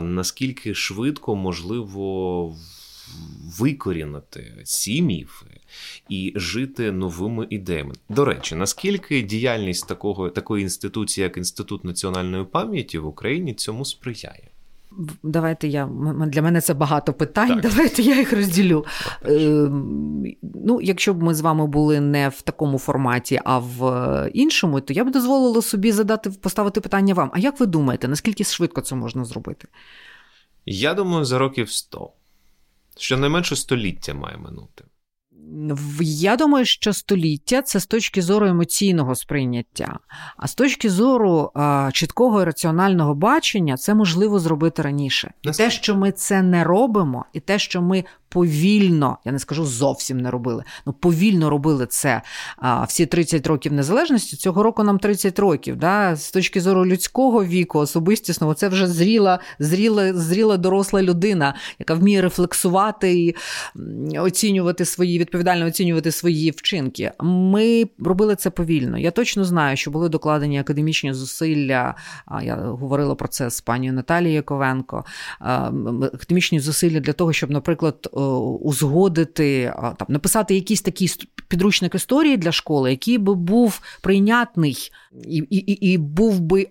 [0.00, 2.56] наскільки швидко можливо
[3.58, 5.60] викорінити ці міфи
[6.08, 7.94] і жити новими ідеями?
[8.08, 14.53] До речі, наскільки діяльність такого такої інституції, як інститут національної пам'яті в Україні, цьому сприяє?
[15.22, 15.88] Давайте я
[16.26, 17.48] для мене це багато питань.
[17.48, 17.60] Так.
[17.60, 18.84] Давайте я їх розділю.
[19.24, 19.68] Е,
[20.42, 24.92] ну, Якщо б ми з вами були не в такому форматі, а в іншому, то
[24.92, 27.30] я б дозволила собі задати поставити питання вам.
[27.34, 29.68] А як ви думаєте, наскільки швидко це можна зробити?
[30.66, 32.12] Я думаю, за років 100.
[32.96, 34.84] Щонайменше століття має минути.
[36.00, 39.98] Я думаю, що століття це з точки зору емоційного сприйняття,
[40.36, 45.32] а з точки зору а, чіткого і раціонального бачення, це можливо зробити раніше.
[45.42, 48.04] І те, що ми це не робимо, і те, що ми
[48.34, 52.22] повільно, я не скажу зовсім не робили, ну повільно робили це
[52.56, 54.36] а, всі 30 років незалежності.
[54.36, 55.76] Цього року нам 30 років.
[55.76, 56.16] Да?
[56.16, 62.22] З точки зору людського віку, особистісного, це вже зріла, зріла, зріла доросла людина, яка вміє
[62.22, 63.34] рефлексувати і
[64.18, 67.12] оцінювати свої відповідально оцінювати свої вчинки.
[67.20, 68.98] Ми робили це повільно.
[68.98, 71.94] Я точно знаю, що були докладені академічні зусилля.
[72.42, 75.04] Я говорила про це з пані Наталією Ковенко.
[75.40, 78.08] Академічні зусилля для того, щоб, наприклад,
[78.60, 81.10] узгодити там, написати якийсь такий
[81.48, 84.90] підручник історії для школи, який би був прийнятний
[85.28, 86.66] і і, і був би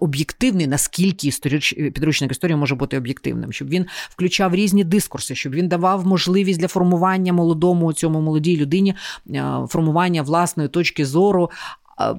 [0.00, 1.74] об'єктивний, наскільки історич...
[1.74, 6.68] підручник історії може бути об'єктивним, щоб він включав різні дискурси, щоб він давав можливість для
[6.68, 8.94] формування молодому цьому молодій людині
[9.68, 11.50] формування власної точки зору,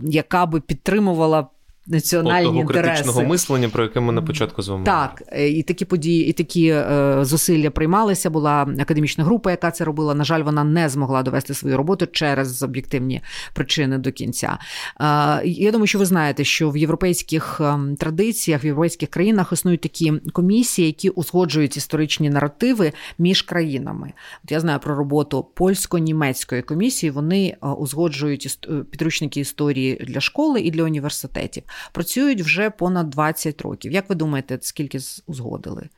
[0.02, 1.48] яка би підтримувала
[1.88, 2.84] національні того інтереси.
[2.84, 6.34] критичного мислення, про яке ми на початку з вами так, е, і такі події, і
[6.34, 8.30] такі е, зусилля приймалися.
[8.30, 10.16] Була академічна група, яка це робила.
[10.16, 13.22] На жаль, вона не змогла довести свою роботу через об'єктивні
[13.54, 14.58] причини до кінця.
[15.00, 19.82] Е, я думаю, що ви знаєте, що в європейських ем, традиціях, в європейських країнах існують
[19.82, 24.14] такі комісії, які узгоджують історичні наративи між країнами.
[24.44, 27.12] От я знаю про роботу польсько-німецької комісії.
[27.12, 31.64] Вони узгоджують підручники історії для школи і для університетів.
[31.92, 33.92] Працюють вже понад 20 років.
[33.92, 35.90] Як ви думаєте, скільки узгодили?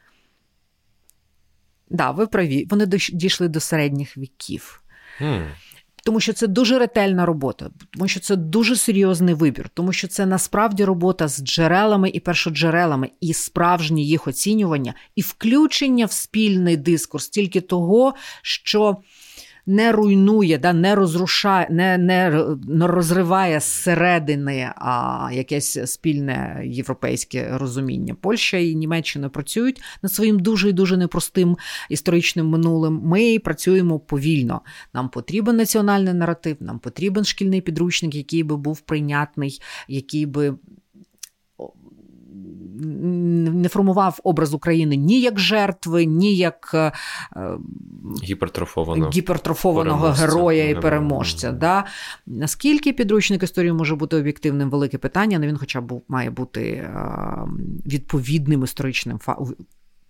[1.89, 2.67] Да, ви праві.
[2.69, 4.83] Вони дійшли до середніх віків.
[5.19, 5.47] Mm.
[6.03, 10.25] Тому що це дуже ретельна робота, тому що це дуже серйозний вибір, тому що це
[10.25, 17.29] насправді робота з джерелами і першоджерелами, і справжнє їх оцінювання, і включення в спільний дискурс
[17.29, 18.97] тільки того, що
[19.69, 28.15] не руйнує, да, не розрушає, не не, розриває зсередини а, якесь спільне європейське розуміння.
[28.21, 31.57] Польща і Німеччина працюють над своїм дуже і дуже непростим
[31.89, 33.01] історичним минулим.
[33.03, 34.61] Ми працюємо повільно.
[34.93, 40.55] Нам потрібен національний наратив, нам потрібен шкільний підручник, який би був прийнятний, який би
[42.59, 46.91] не формував образ України ні як жертви, ні як е,
[48.23, 51.51] гіпертрофованого, гіпертрофованого героя і переможця.
[51.51, 51.85] Да?
[52.27, 56.93] Наскільки підручник історії може бути об'єктивним, велике питання, але він, хоча б має бути е,
[57.85, 59.19] відповідним історичним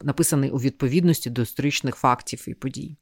[0.03, 2.97] написаний у відповідності до історичних фактів і подій.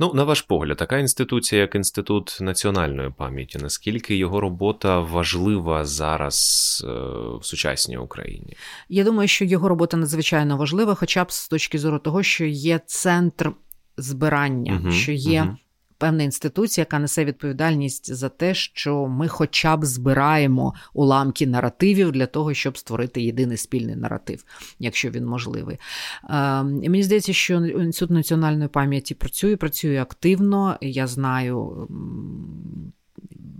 [0.00, 6.86] Ну, на ваш погляд, така інституція, як інститут національної пам'яті, наскільки його робота важлива зараз
[6.88, 6.92] е,
[7.40, 8.56] в сучасній Україні?
[8.88, 12.80] Я думаю, що його робота надзвичайно важлива, хоча б з точки зору того, що є
[12.86, 13.52] центр
[13.96, 15.56] збирання, угу, що є угу
[16.00, 22.26] певна інституція, яка несе відповідальність за те, що ми хоча б збираємо уламки наративів для
[22.26, 24.44] того, щоб створити єдиний спільний наратив,
[24.78, 25.78] якщо він можливий.
[26.28, 30.78] Ем, Мені здається, що інститут національної пам'яті працює, працює активно.
[30.80, 31.86] Я знаю.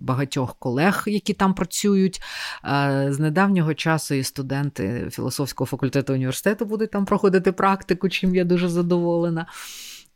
[0.03, 2.21] Багатьох колег, які там працюють.
[2.65, 8.45] Е, з недавнього часу і студенти філософського факультету університету будуть там проходити практику, чим я
[8.45, 9.47] дуже задоволена.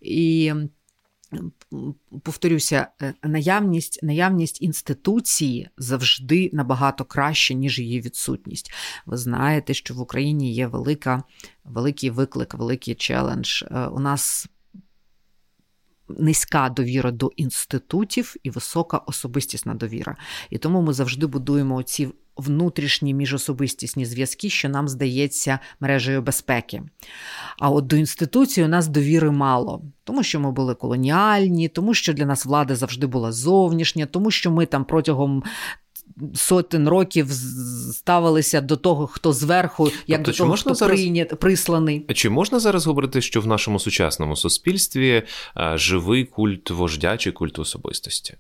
[0.00, 0.52] І
[2.22, 8.72] повторюся, е, наявність наявність інституції завжди набагато краще, ніж її відсутність.
[9.06, 11.22] Ви знаєте, що в Україні є велика,
[11.64, 13.62] великий виклик, великий челендж.
[13.62, 14.48] Е, у нас
[16.08, 20.16] низька довіра до інститутів і висока особистісна довіра.
[20.50, 26.83] І тому ми завжди будуємо ці внутрішні міжособистісні зв'язки, що нам здається мережею безпеки.
[27.59, 32.12] А от до інституції у нас довіри мало, тому що ми були колоніальні, тому що
[32.12, 35.42] для нас влада завжди була зовнішня, тому що ми там протягом.
[36.35, 37.31] Сотень років
[37.92, 40.99] ставилися до того, хто зверху, як тобто, до того, хто зараз...
[40.99, 42.07] прийнят, присланий.
[42.14, 45.23] Чи можна зараз говорити, що в нашому сучасному суспільстві
[45.55, 48.37] а, живий культ вождя чи культ особистості?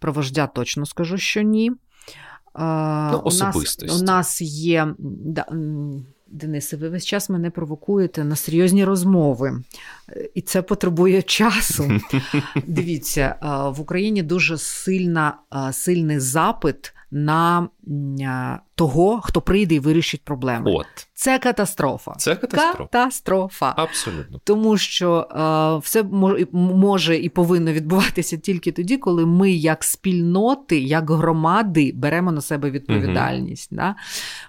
[0.00, 1.72] Про вождя точно скажу, що ні.
[2.58, 3.84] Ну, особистості.
[3.84, 4.94] У нас, у нас є.
[4.98, 5.46] Да,
[6.32, 9.62] Денисе, ви весь час мене провокуєте на серйозні розмови,
[10.34, 12.00] і це потребує часу.
[12.66, 13.36] Дивіться,
[13.76, 15.38] в Україні дуже сильна,
[15.72, 17.68] сильний запит на
[18.74, 20.70] того, хто прийде і вирішить проблему.
[20.74, 20.86] От.
[21.14, 22.14] Це катастрофа.
[22.18, 22.78] Це катастрофа.
[22.78, 23.74] Катастрофа.
[23.76, 24.40] Абсолютно.
[24.44, 26.02] Тому що е, все
[26.52, 32.70] може і повинно відбуватися тільки тоді, коли ми, як спільноти, як громади, беремо на себе
[32.70, 33.72] відповідальність.
[33.72, 33.80] Угу.
[33.80, 33.94] Да?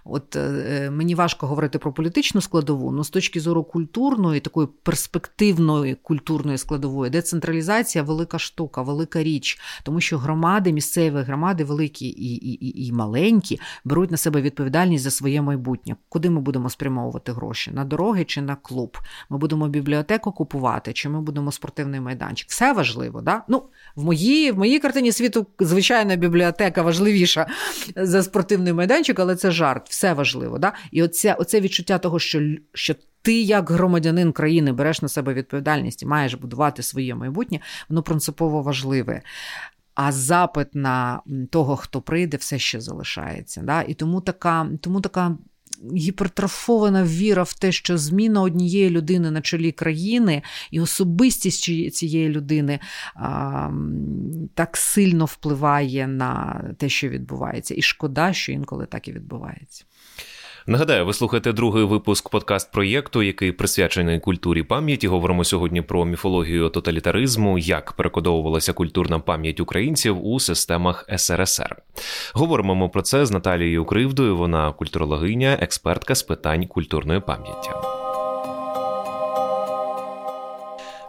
[0.05, 5.95] От е, Мені важко говорити про політичну складову, але з точки зору культурної, такої перспективної
[5.95, 12.51] культурної складової, децентралізація велика штука, велика річ, тому що громади, місцеві громади, великі і, і,
[12.51, 13.30] і, і маленькі,
[13.85, 15.95] беруть на себе відповідальність за своє майбутнє.
[16.09, 17.71] Куди ми будемо спрямовувати гроші?
[17.71, 18.97] На дороги чи на клуб?
[19.29, 22.49] Ми будемо бібліотеку купувати, чи ми будемо спортивний майданчик?
[22.49, 23.43] Все важливо, да?
[23.47, 23.63] Ну,
[23.95, 27.47] в моїй в моїй картині світу, звичайно, бібліотека важливіша
[27.95, 30.57] за спортивний майданчик, але це жарт, все важливо.
[30.59, 30.73] Да?
[30.91, 32.41] І оце, оце відчуття того, що,
[32.73, 32.95] що.
[33.23, 38.61] Ти, як громадянин країни, береш на себе відповідальність і маєш будувати своє майбутнє, воно принципово
[38.61, 39.21] важливе
[39.95, 43.61] а запит на того, хто прийде, все ще залишається.
[43.61, 43.81] Да?
[43.81, 45.37] І тому така, тому така.
[45.95, 52.79] Гіпертрофована віра в те, що зміна однієї людини на чолі країни і особистість цієї людини
[53.15, 53.69] а,
[54.53, 59.85] так сильно впливає на те, що відбувається, і шкода, що інколи так і відбувається.
[60.67, 65.07] Нагадаю, ви слухаєте другий випуск подкаст проєкту, який присвячений культурі пам'яті.
[65.07, 71.75] Говоримо сьогодні про міфологію тоталітаризму, як перекодовувалася культурна пам'ять українців у системах СРСР.
[72.33, 74.37] Говоримо ми про це з Наталією Кривдою.
[74.37, 77.69] Вона культурологиня, експертка з питань культурної пам'яті.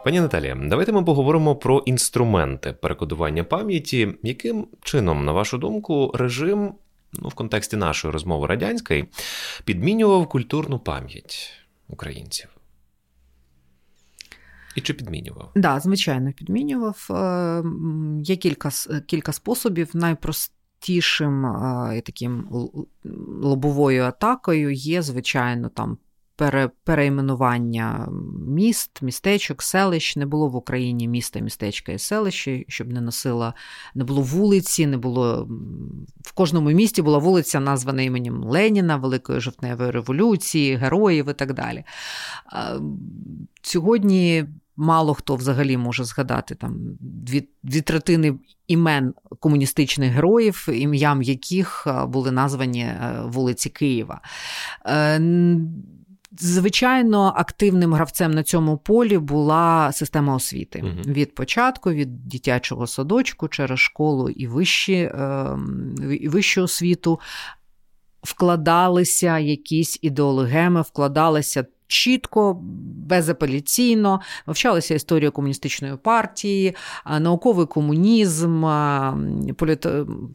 [0.05, 4.09] Пані Наталія, давайте ми поговоримо про інструменти перекодування пам'яті.
[4.23, 6.75] Яким чином, на вашу думку, режим
[7.13, 9.09] ну, в контексті нашої розмови радянської
[9.65, 11.51] підмінював культурну пам'ять
[11.89, 12.49] українців?
[14.77, 15.51] І чи підмінював?
[15.55, 17.07] Так, да, звичайно, підмінював.
[17.11, 17.63] Е,
[18.23, 18.71] є кілька
[19.07, 19.91] кілька способів.
[19.95, 21.47] Найпростішим
[21.97, 22.49] і таким
[23.43, 25.99] лобовою атакою є, звичайно, там
[26.43, 28.09] пере, перейменування
[28.49, 30.17] міст, містечок, селищ.
[30.17, 33.55] Не було в Україні міста, містечка і селища, щоб не носила,
[33.95, 35.49] не було вулиці, не було
[36.25, 41.85] в кожному місті була вулиця, названа іменем Леніна, Великої жовтневої революції, героїв і так далі.
[43.63, 44.45] Сьогодні.
[44.77, 48.35] Мало хто взагалі може згадати там дві дві третини
[48.67, 54.21] імен комуністичних героїв, ім'ям яких були названі е, вулиці Києва.
[56.39, 61.13] Звичайно, активним гравцем на цьому полі була система освіти угу.
[61.13, 67.21] від початку, від дитячого садочку через школу і вищі, ем, і вищу освіту.
[68.23, 72.59] Вкладалися якісь ідеологеми, вкладалися чітко,
[73.09, 76.77] безапеляційно, вивчалася історія комуністичної партії,
[77.21, 78.65] науковий комунізм,
[79.57, 79.87] політ...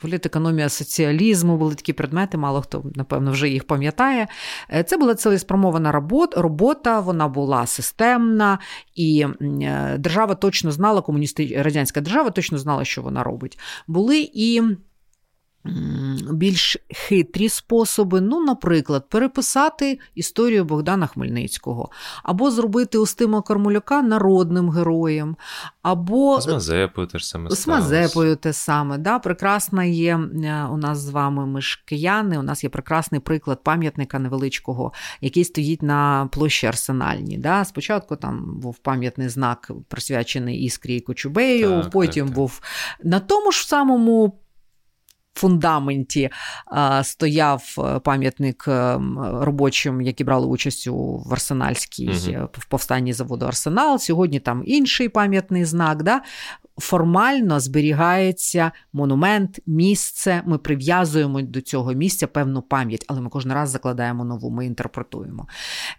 [0.02, 4.28] політекономія соціалізму були такі предмети, мало хто, напевно, вже їх пам'ятає.
[4.74, 5.92] Е, це була цілеспромована
[6.36, 8.60] робота, вона була системна,
[8.96, 11.62] і е, держава точно знала, комуністи...
[11.62, 13.60] радянська держава точно знала, що вона робить.
[13.88, 14.62] Були і
[16.32, 21.90] більш хитрі способи, ну, наприклад, переписати історію Богдана Хмельницького,
[22.24, 25.38] або зробити Устима Кармуляка народним героєм,
[25.82, 28.98] або з Мазепою теж саме з Мазепою те саме.
[28.98, 29.20] Да?
[29.20, 33.64] Прекрасна є е, у нас з вами ми ж кияни, у нас є прекрасний приклад
[33.64, 37.38] пам'ятника невеличкого, який стоїть на площі Арсенальній.
[37.38, 37.66] Да?
[37.66, 42.36] Спочатку там був пам'ятний знак, присвячений Іскрі і Кочубею, так, потім так, так.
[42.36, 42.62] був
[43.04, 44.40] на тому ж самому
[45.38, 46.30] фундаменті
[47.04, 49.00] стояв е, пам'ятник е,
[49.34, 52.50] робочим, які брали участь у в Арсенальській угу.
[52.54, 54.00] в повстанні заводу Арсенал.
[54.00, 56.04] Сьогодні там інший пам'ятний знак.
[56.04, 56.22] Да?
[56.78, 60.42] формально зберігається монумент, місце.
[60.46, 65.48] Ми прив'язуємо до цього місця певну пам'ять, але ми кожен раз закладаємо нову, ми інтерпретуємо.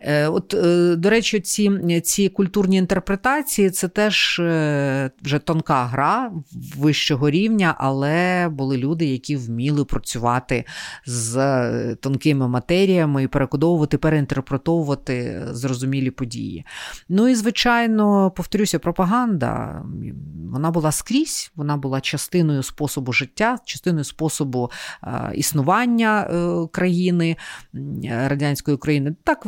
[0.01, 6.33] Е, от, е, До речі, ці ці культурні інтерпретації це теж е, вже тонка гра
[6.77, 10.65] вищого рівня, але були люди, які вміли працювати
[11.07, 16.65] з тонкими матеріями і перекодовувати, переінтерпретовувати зрозумілі події.
[17.09, 19.83] Ну і, звичайно, повторюся, пропаганда.
[20.53, 24.71] Вона була скрізь, вона була частиною способу життя, частиною способу
[25.05, 27.37] е, існування е, країни
[28.05, 29.15] радянської України.
[29.25, 29.47] Так,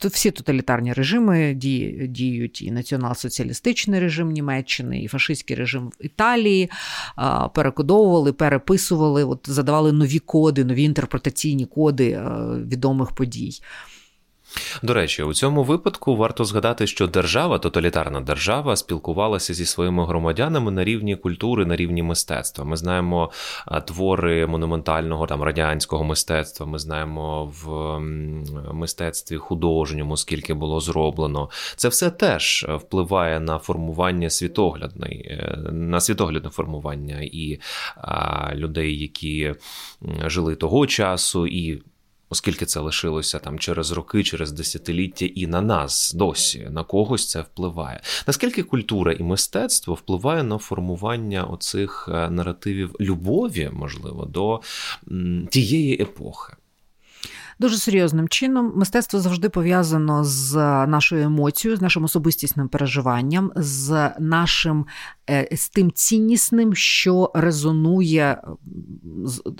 [0.00, 1.54] всі тоталітарні режими
[2.08, 6.70] діють, і націонал-соціалістичний режим Німеччини, і фашистський режим в Італії
[7.18, 7.22] е,
[7.54, 12.20] перекодовували, переписували, от задавали нові коди, нові інтерпретаційні коди
[12.66, 13.60] відомих подій.
[14.82, 20.70] До речі, у цьому випадку варто згадати, що держава, тоталітарна держава, спілкувалася зі своїми громадянами
[20.70, 22.64] на рівні культури, на рівні мистецтва.
[22.64, 23.30] Ми знаємо
[23.86, 26.66] твори монументального там радянського мистецтва.
[26.66, 27.98] Ми знаємо в
[28.72, 31.50] мистецтві художньому, скільки було зроблено.
[31.76, 37.60] Це все теж впливає на формування світоглядної, е, на світоглядне формування і
[38.54, 39.54] людей, які
[40.26, 41.82] жили того часу, і
[42.32, 47.40] оскільки це лишилося там через роки, через десятиліття, і на нас досі на когось це
[47.40, 48.00] впливає.
[48.26, 54.60] Наскільки культура і мистецтво впливає на формування оцих е, наративів любові, можливо, до
[55.50, 56.52] тієї епохи?
[57.62, 60.54] Дуже серйозним чином мистецтво завжди пов'язано з
[60.86, 64.86] нашою емоцією, з нашим особистісним переживанням, з нашим
[65.30, 68.42] Е, з тим ціннісним, що резонує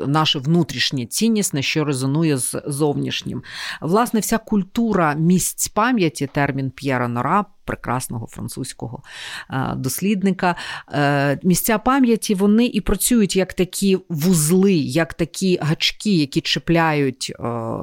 [0.06, 3.42] наше внутрішнє ціннісне, що резонує з зовнішнім.
[3.80, 7.44] Власне, вся культура місць пам'яті, термін П'єра Нора.
[7.64, 9.02] Прекрасного французького
[9.50, 10.56] е, дослідника.
[10.92, 17.32] Е, місця пам'яті вони і працюють як такі вузли, як такі гачки, які чіпляють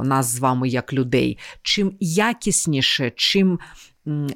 [0.04, 1.38] нас з вами як людей.
[1.62, 3.60] Чим якісніше, чим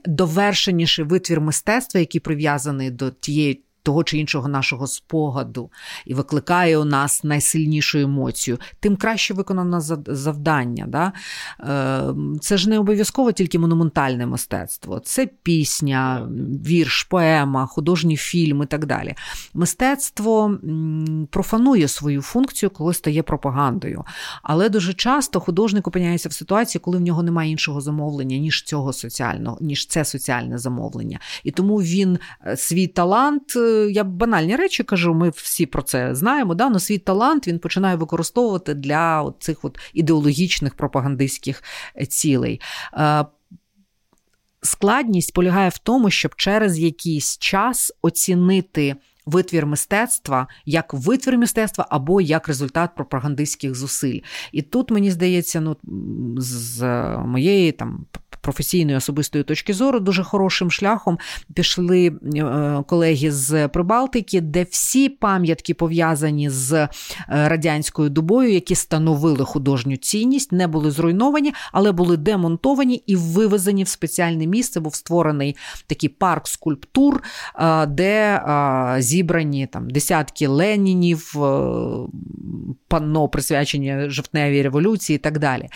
[0.05, 5.71] довершеніший витвір мистецтва, який прив'язаний до тієї того чи іншого нашого спогаду
[6.05, 10.85] і викликає у нас найсильнішу емоцію, тим краще виконано завдання.
[10.87, 11.11] Да?
[11.59, 16.29] Е, це ж не обов'язково тільки монументальне мистецтво, це пісня,
[16.65, 19.15] вірш, поема, художній фільм і так далі.
[19.53, 20.57] Мистецтво
[21.29, 24.03] профанує свою функцію, коли стає пропагандою.
[24.43, 28.93] Але дуже часто художник опиняється в ситуації, коли в нього немає іншого замовлення, ніж цього
[28.93, 31.19] соціального, ніж це соціальне замовлення.
[31.43, 33.55] І тому він е, свій талант,
[33.91, 36.55] я банальні речі кажу, ми всі про це знаємо.
[36.55, 36.69] Да?
[36.69, 39.57] Но свій талант він починає використовувати для цих
[39.93, 41.63] ідеологічних пропагандистських
[42.01, 42.61] е, цілей.
[44.61, 48.95] Складність полягає в тому, щоб через якийсь час оцінити
[49.25, 54.19] витвір мистецтва як витвір мистецтва або як результат пропагандистських зусиль.
[54.51, 55.77] І тут мені здається, ну
[56.37, 56.83] з
[57.25, 58.05] моєї там
[58.43, 61.19] професійної особистої точки зору, дуже хорошим шляхом
[61.53, 66.89] пішли е, колеги з Прибалтики, де всі пам'ятки пов'язані з е,
[67.27, 73.87] радянською добою, які становили художню цінність, не були зруйновані, але були демонтовані і вивезені в
[73.87, 74.79] спеціальне місце.
[74.79, 75.55] Був створений
[75.87, 77.23] такий парк скульптур,
[77.55, 78.41] е, де
[78.99, 81.35] зібрані там десятки ленінів,
[82.87, 85.69] панно присвячені жовтневій революції і так далі.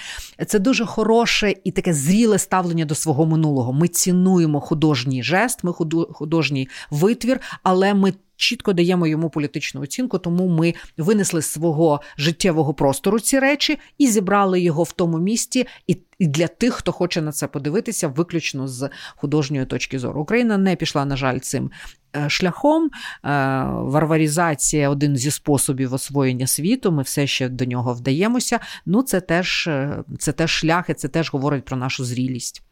[0.48, 3.74] Це дуже хороше і таке зріле ставлення ставлення до свого минулого.
[3.74, 5.74] Ми цінуємо художній жест, ми
[6.14, 8.14] художній витвір, але ми.
[8.38, 14.08] Чітко даємо йому політичну оцінку, тому ми винесли з свого життєвого простору ці речі і
[14.08, 15.68] зібрали його в тому місці.
[15.88, 20.22] І для тих, хто хоче на це подивитися, виключно з художньої точки зору.
[20.22, 21.72] Україна не пішла, на жаль, цим
[22.16, 22.86] е, шляхом.
[22.86, 22.90] Е,
[23.66, 26.92] варварізація один зі способів освоєння світу.
[26.92, 28.60] Ми все ще до нього вдаємося.
[28.86, 32.64] Ну, це теж е, це теж шлях, і це теж говорить про нашу зрілість.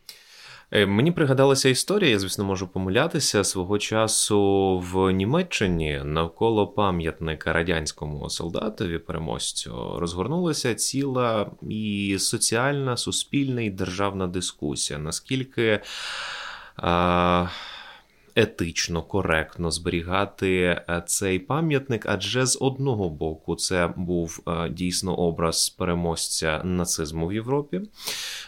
[0.72, 8.98] Мені пригадалася історія, я звісно можу помилятися свого часу в Німеччині навколо пам'ятника радянському солдатові
[8.98, 15.00] переможцю розгорнулася ціла і соціальна, суспільна і державна дискусія.
[15.00, 15.80] Наскільки.
[16.78, 17.48] А
[18.36, 25.70] етично коректно зберігати е, цей пам'ятник, адже з одного боку це був е, дійсно образ
[25.70, 27.82] переможця нацизму в Європі.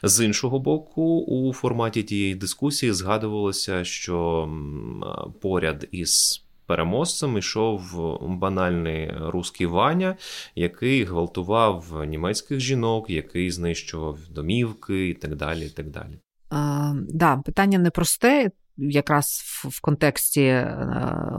[0.04, 7.82] З іншого боку, у форматі тієї дискусії згадувалося, що е, поряд із Переможцем йшов
[8.22, 10.16] банальний русський Ваня,
[10.56, 15.66] який гвалтував німецьких жінок, який знищував домівки і так далі.
[15.66, 16.20] і так далі.
[16.50, 20.88] А, Да, питання непросте якраз в контексті е,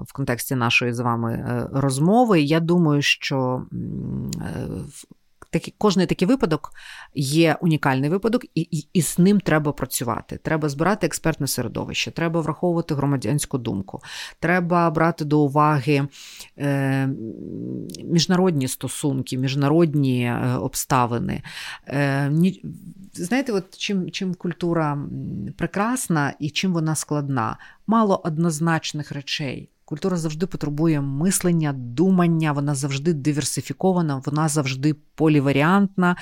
[0.07, 2.41] в контексті нашої з вами е, розмови.
[2.41, 3.67] Я думаю, що
[5.51, 6.73] Такий, кожний такий випадок
[7.15, 10.39] є унікальний випадок, і, і і, з ним треба працювати.
[10.43, 14.03] Треба збирати експертне середовище, треба враховувати громадянську думку,
[14.41, 16.09] треба брати до уваги
[16.59, 17.09] е,
[18.05, 21.43] міжнародні стосунки, міжнародні е, обставини.
[21.89, 22.33] Е,
[23.13, 24.99] Знаєте, от чим, чим культура
[25.57, 27.57] прекрасна і чим вона складна?
[27.87, 29.71] Мало однозначних речей.
[29.89, 36.17] Культура завжди потребує мислення, думання, вона завжди диверсифікована, вона завжди поліваріантна.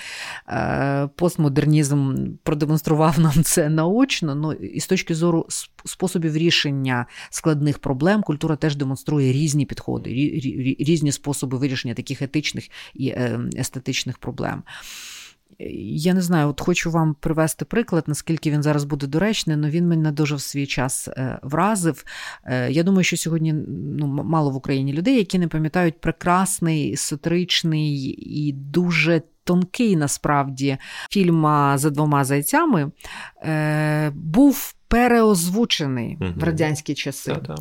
[0.49, 4.35] Е, постмодернізм продемонстрував нам це наочно.
[4.35, 5.47] Ну, І з точки зору
[5.85, 10.11] способів рішення складних проблем, культура теж демонструє різні підходи,
[10.79, 14.63] різні способи вирішення таких етичних і е, естетичних проблем.
[15.59, 19.89] Я не знаю, от хочу вам привести приклад, наскільки він зараз буде доречний, але він
[19.89, 22.05] мене дуже в свій час е, вразив.
[22.45, 27.95] Е, я думаю, що сьогодні ну, мало в Україні людей, які не пам'ятають прекрасний, сатиричний
[28.19, 30.79] і дуже тонкий насправді
[31.11, 31.43] фільм
[31.75, 32.91] за двома зайцями
[33.43, 36.33] е, був переозвучений угу.
[36.37, 37.33] в радянські часи.
[37.33, 37.57] Да-да.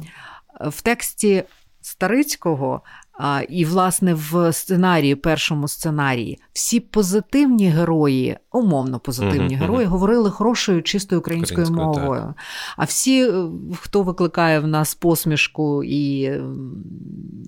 [0.70, 1.44] В тексті
[1.82, 2.82] Старицького
[3.50, 10.84] і, власне, в сценарії, першому сценарії, всі позитивні герої, умовно позитивні uh-huh, герої, говорили хорошою,
[10.84, 12.22] чистою українською, українською мовою.
[12.22, 12.36] Так.
[12.78, 13.46] А всі, е,
[13.82, 16.32] хто викликає в нас посмішку і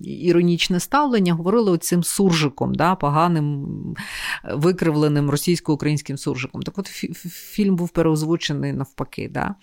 [0.04, 3.66] іронічне ставлення, говорили оцим суржиком, да, поганим,
[4.54, 6.62] викривленим російсько-українським суржиком.
[6.62, 9.30] Так от фільм був переозвучений навпаки.
[9.34, 9.54] Да?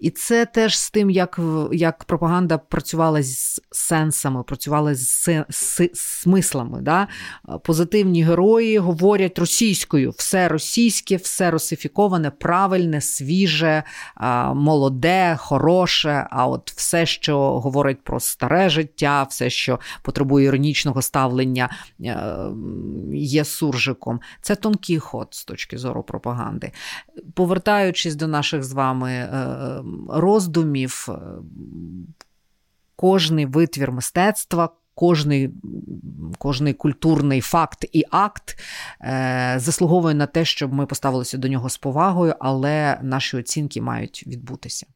[0.00, 1.40] І це теж з тим, як
[1.72, 5.08] як пропаганда працювала з сенсами, працювала з
[5.94, 6.80] смислами.
[6.80, 7.08] Да?
[7.64, 13.82] Позитивні герої говорять російською, все російське, все русифіковане, правильне, свіже,
[14.54, 16.26] молоде, хороше.
[16.30, 21.70] А от все, що говорить про старе життя, все, що потребує іронічного ставлення,
[22.00, 22.36] е,
[23.12, 24.20] є суржиком.
[24.40, 26.72] Це тонкий ход з точки зору пропаганди.
[27.34, 31.08] Повертаючись до наших з вами е, роздумів
[32.96, 34.68] кожний витвір мистецтва.
[34.94, 35.50] Кожний
[36.38, 38.58] кожний культурний факт і акт
[39.00, 44.24] е, заслуговує на те, щоб ми поставилися до нього з повагою, але наші оцінки мають
[44.26, 44.86] відбутися.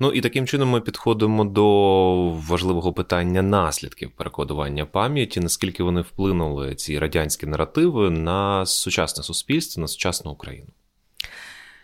[0.00, 6.74] Ну і таким чином ми підходимо до важливого питання наслідків перекодування пам'яті, наскільки вони вплинули
[6.74, 10.68] ці радянські наративи на сучасне суспільство, на сучасну Україну.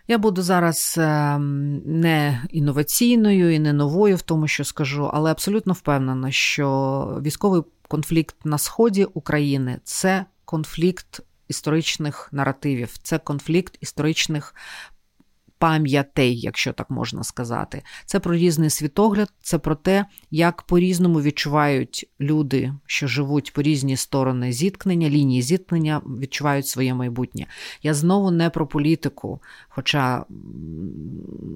[0.08, 5.72] Я буду зараз ем, не інноваційною і не новою в тому, що скажу, але абсолютно
[5.72, 14.54] впевнена, що військовий конфлікт на сході України це конфлікт історичних наративів, це конфлікт історичних
[15.62, 17.82] пам'ятей, якщо так можна сказати.
[18.06, 23.96] Це про різний світогляд, це про те, як по-різному відчувають люди, що живуть по різні
[23.96, 27.46] сторони зіткнення, лінії зіткнення, відчувають своє майбутнє.
[27.82, 30.24] Я знову не про політику, хоча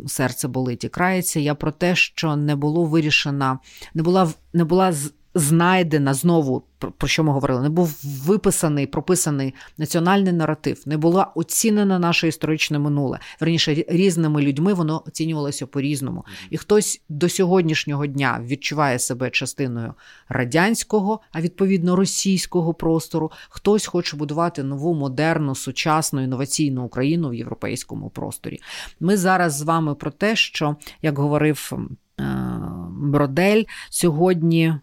[0.06, 1.40] серце болить і крається.
[1.40, 3.58] Я про те, що не було вирішена,
[3.94, 4.92] не була не була
[5.36, 6.62] знайдена знову,
[6.98, 12.78] про що ми говорили, не був виписаний, прописаний національний наратив, не була оцінена наше історичне
[12.78, 13.18] минуле.
[13.40, 16.24] Верніше різними людьми воно оцінювалося по-різному.
[16.50, 19.94] І хтось до сьогоднішнього дня відчуває себе частиною
[20.28, 23.32] радянського, а відповідно російського простору.
[23.48, 28.60] Хтось хоче будувати нову модерну, сучасну інноваційну Україну в європейському просторі.
[29.00, 31.72] Ми зараз з вами про те, що як говорив.
[32.20, 32.56] Е,
[32.90, 34.74] Бродель сьогодні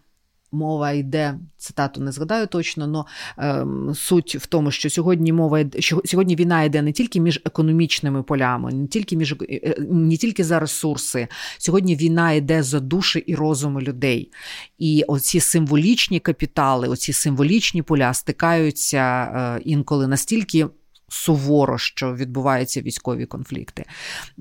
[0.54, 3.06] мова йде, цитату не згадаю точно,
[3.38, 7.20] але е, суть в тому, що сьогодні мова йде, що сьогодні війна йде не тільки
[7.20, 11.28] між економічними полями, не тільки між е, е, не тільки за ресурси.
[11.58, 14.30] Сьогодні війна йде за душі і розуми людей.
[14.78, 20.66] І оці символічні капітали, оці символічні поля стикаються е, інколи настільки
[21.14, 23.84] суворо, що відбуваються військові конфлікти.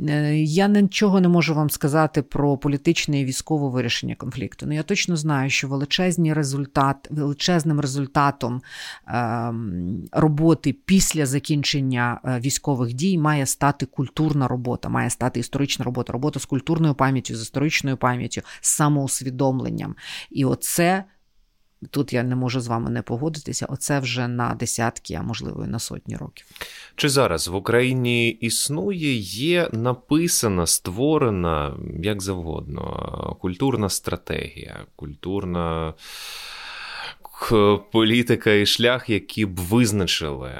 [0.07, 4.65] Е, я нічого не можу вам сказати про політичне і військове вирішення конфлікту.
[4.65, 8.61] Ну я точно знаю, що величезний результат, величезним результатом
[9.07, 16.13] ем, роботи після закінчення е, військових дій має стати культурна робота, має стати історична робота,
[16.13, 19.95] робота з культурною пам'яттю, з історичною пам'яттю, самоусвідомленням.
[20.31, 21.03] І оце
[21.89, 23.65] Тут я не можу з вами не погодитися.
[23.69, 26.45] Оце вже на десятки, а можливо і на сотні років.
[26.95, 35.93] Чи зараз в Україні існує, є написана, створена як завгодно, культурна стратегія, культурна
[37.91, 40.51] політика і шлях, які б визначили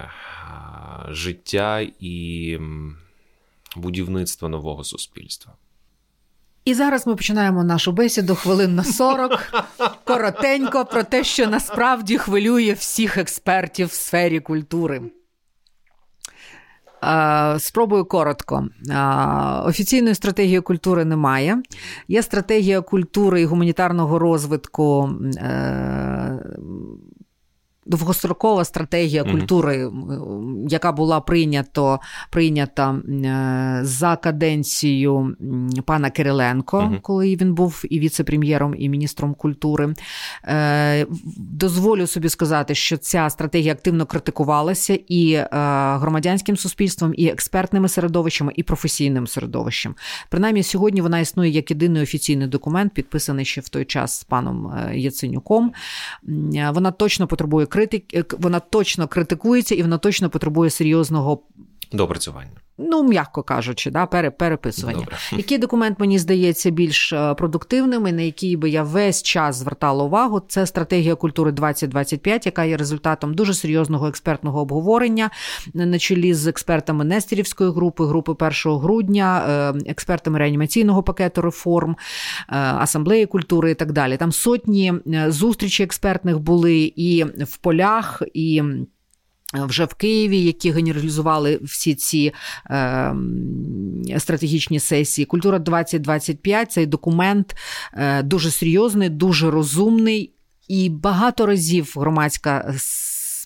[1.09, 2.57] життя і
[3.76, 5.53] будівництво нового суспільства?
[6.66, 9.53] І зараз ми починаємо нашу бесіду хвилин на 40,
[10.03, 15.01] коротенько про те, що насправді хвилює всіх експертів в сфері культури.
[17.57, 18.68] Спробую коротко.
[19.66, 21.61] Офіційної стратегії культури немає.
[22.07, 26.39] Є стратегія культури і гуманітарного розвитку е,
[27.86, 29.89] довгострокова стратегія культури,
[30.67, 35.36] яка була прийнято, прийнята е, за каденцію
[35.86, 39.93] пана Кириленко, uh коли він був і віце-прем'єром, і міністром культури.
[40.45, 41.07] Е,
[41.38, 45.47] дозволю собі сказати, що ця стратегія активно критикувалася і е,
[45.97, 49.95] громадянським суспільством, і експертними середовищами, і професійним середовищем.
[50.29, 54.73] Принаймні, сьогодні вона існує як єдиний офіційний документ, підписаний ще в той час з паном
[54.93, 55.73] Яценюком.
[56.73, 61.39] Вона точно потребує критик, е, вона точно критикується і вона точно потребує серйозного
[61.94, 62.52] допрацювання.
[62.78, 65.00] Ну, м'яко кажучи, да, переписування.
[65.00, 65.18] Добре.
[65.38, 70.04] Який документ мені здається більш е, продуктивним, і на який би я весь час звертала
[70.04, 75.30] увагу, це стратегія культури 2025, яка є результатом дуже серйозного експертного обговорення
[75.74, 78.32] на чолі з експертами Нестерівської групи, групи
[78.66, 81.96] 1 грудня, е, експертами реанімаційного пакету реформ,
[82.48, 84.18] асамблеї культури і так далі.
[84.18, 84.94] Там сотні
[85.28, 88.64] зустрічей експертних були і в полях, і.
[89.54, 92.34] Вже в Києві, які генералізували всі ці
[92.70, 93.16] е,
[94.18, 95.26] стратегічні сесії.
[95.26, 97.56] Культура 2025 цей документ
[97.93, 100.34] е, дуже серйозний, дуже розумний,
[100.68, 102.74] і багато разів громадська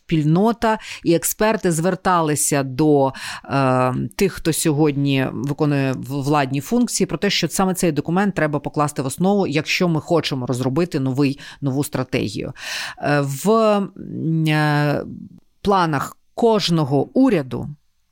[0.08, 3.14] спільнота і експерти зверталися до
[3.46, 9.02] е, тих, хто сьогодні виконує владні функції, про те, що саме цей документ треба покласти
[9.02, 12.54] в основу, якщо ми хочемо розробити новий нову стратегію.
[13.02, 13.52] Е, в
[14.48, 15.04] е,
[15.68, 17.70] планах кожного уряду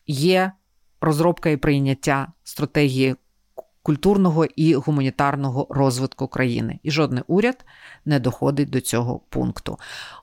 [0.08, 0.52] є
[1.02, 3.16] розробка і прийняття стратегії
[3.82, 6.80] культурного і гуманітарного розвитку країни.
[6.84, 7.66] І жодний уряд
[8.06, 9.78] не доходить до цього пункту.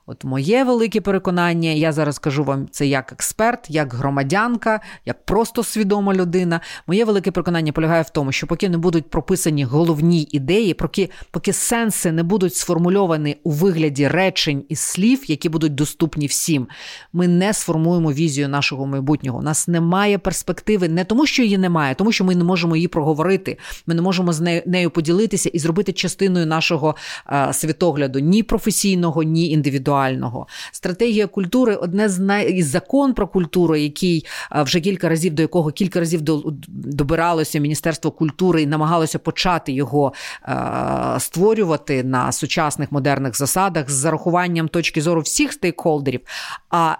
[0.05, 5.63] От моє велике переконання, я зараз кажу вам це як експерт, як громадянка, як просто
[5.63, 6.61] свідома людина.
[6.87, 11.53] Моє велике переконання полягає в тому, що поки не будуть прописані головні ідеї, поки поки
[11.53, 16.67] сенси не будуть сформульовані у вигляді речень і слів, які будуть доступні всім,
[17.13, 19.39] ми не сформуємо візію нашого майбутнього.
[19.39, 22.87] У нас немає перспективи, не тому, що її немає, тому що ми не можемо її
[22.87, 23.57] проговорити.
[23.87, 29.49] Ми не можемо з нею, поділитися і зробити частиною нашого а, світогляду ні професійного, ні
[29.49, 30.47] індивідуального.
[30.71, 32.61] Стратегія культури одне з най...
[32.61, 36.43] закон про культуру, який вже кілька разів до якого кілька разів до...
[36.67, 44.67] добиралося Міністерство культури і намагалося почати його а, створювати на сучасних модерних засадах з зарахуванням
[44.67, 46.21] точки зору всіх стейкхолдерів.
[46.69, 46.95] А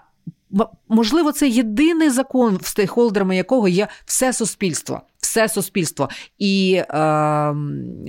[0.88, 5.02] можливо, це єдиний закон, стейкхолдерами якого є все суспільство.
[5.34, 6.08] Все суспільство
[6.38, 7.52] і е,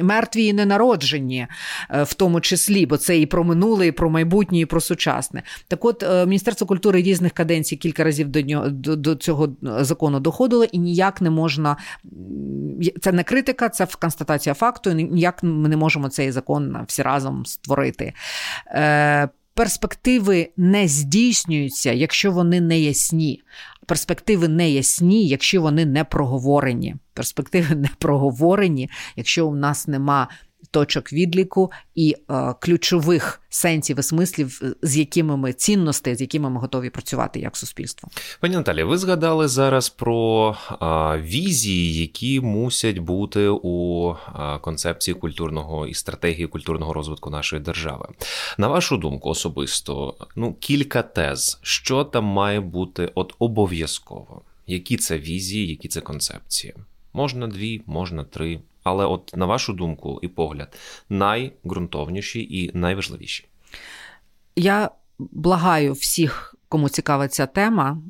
[0.03, 1.47] мертві і ненароджені,
[1.89, 5.43] е, в тому числі, бо це і про минуле, і про майбутнє, і про сучасне.
[5.67, 10.63] Так, от е, Міністерство культури різних каденцій кілька разів до нього до, цього закону доходило,
[10.63, 11.78] і ніяк не можна.
[13.01, 14.91] Це не критика, це констатація факту.
[14.91, 18.13] Ніяк ми не можемо цей закон всі разом створити.
[18.67, 23.41] Е, перспективи не здійснюються, якщо вони не ясні.
[23.86, 26.95] Перспективи не ясні, якщо вони не проговорені.
[27.14, 30.28] Перспективи не проговорені, якщо у нас нема
[30.76, 36.59] точок відліку і е, ключових сенсів і смислів, з якими ми цінностей, з якими ми
[36.59, 38.09] готові працювати як суспільство.
[38.39, 45.88] Пані Наталі, ви згадали зараз про а, візії, які мусять бути у а, концепції культурного
[45.88, 48.07] і стратегії культурного розвитку нашої держави.
[48.57, 54.41] На вашу думку, особисто, ну кілька тез, що там має бути от обов'язково.
[54.67, 56.73] Які це візії, які це концепції?
[57.13, 58.59] Можна дві, можна три.
[58.86, 60.77] Але, от на вашу думку і погляд,
[61.09, 63.47] найґрунтовніші і найважливіші?
[64.55, 68.01] Я благаю всіх, кому цікава ця тема.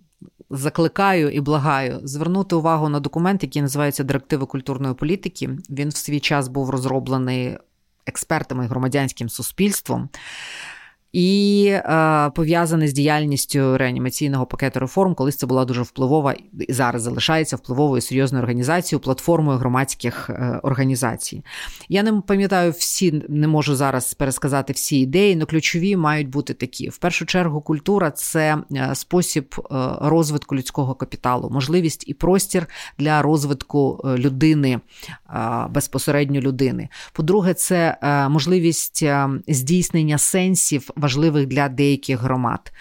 [0.50, 5.50] Закликаю і благаю звернути увагу на документ, який називається Директиви культурної політики.
[5.70, 7.58] Він в свій час був розроблений
[8.06, 10.10] експертами і громадянським суспільством
[11.16, 16.36] і е, пов'язане з діяльністю реанімаційного пакету реформ, колись це була дуже впливова
[16.68, 21.44] і зараз залишається впливовою серйозною організацією, платформою громадських е, організацій.
[21.90, 26.90] Я не пам'ятаю всі, не можу зараз пересказати всі ідеї, але ключові мають бути такі.
[26.90, 29.64] В першу чергу, культура це е, спосіб е,
[30.02, 34.80] розвитку людського капіталу, можливість і простір для розвитку е, людини,
[35.70, 36.90] безпосередньо людини.
[37.14, 37.98] По-друге, це
[38.30, 39.04] можливість
[39.48, 42.72] здійснення сенсів важливих для деяких громад,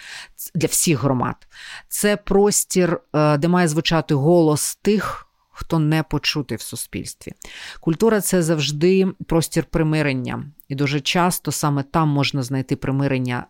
[0.55, 1.47] для всіх громад.
[1.89, 5.21] Це простір, е, де має звучати голос тих.
[5.57, 7.33] Хто не почути в суспільстві.
[7.79, 13.47] Культура це завжди простір примирення, і дуже часто саме там можна знайти примирення,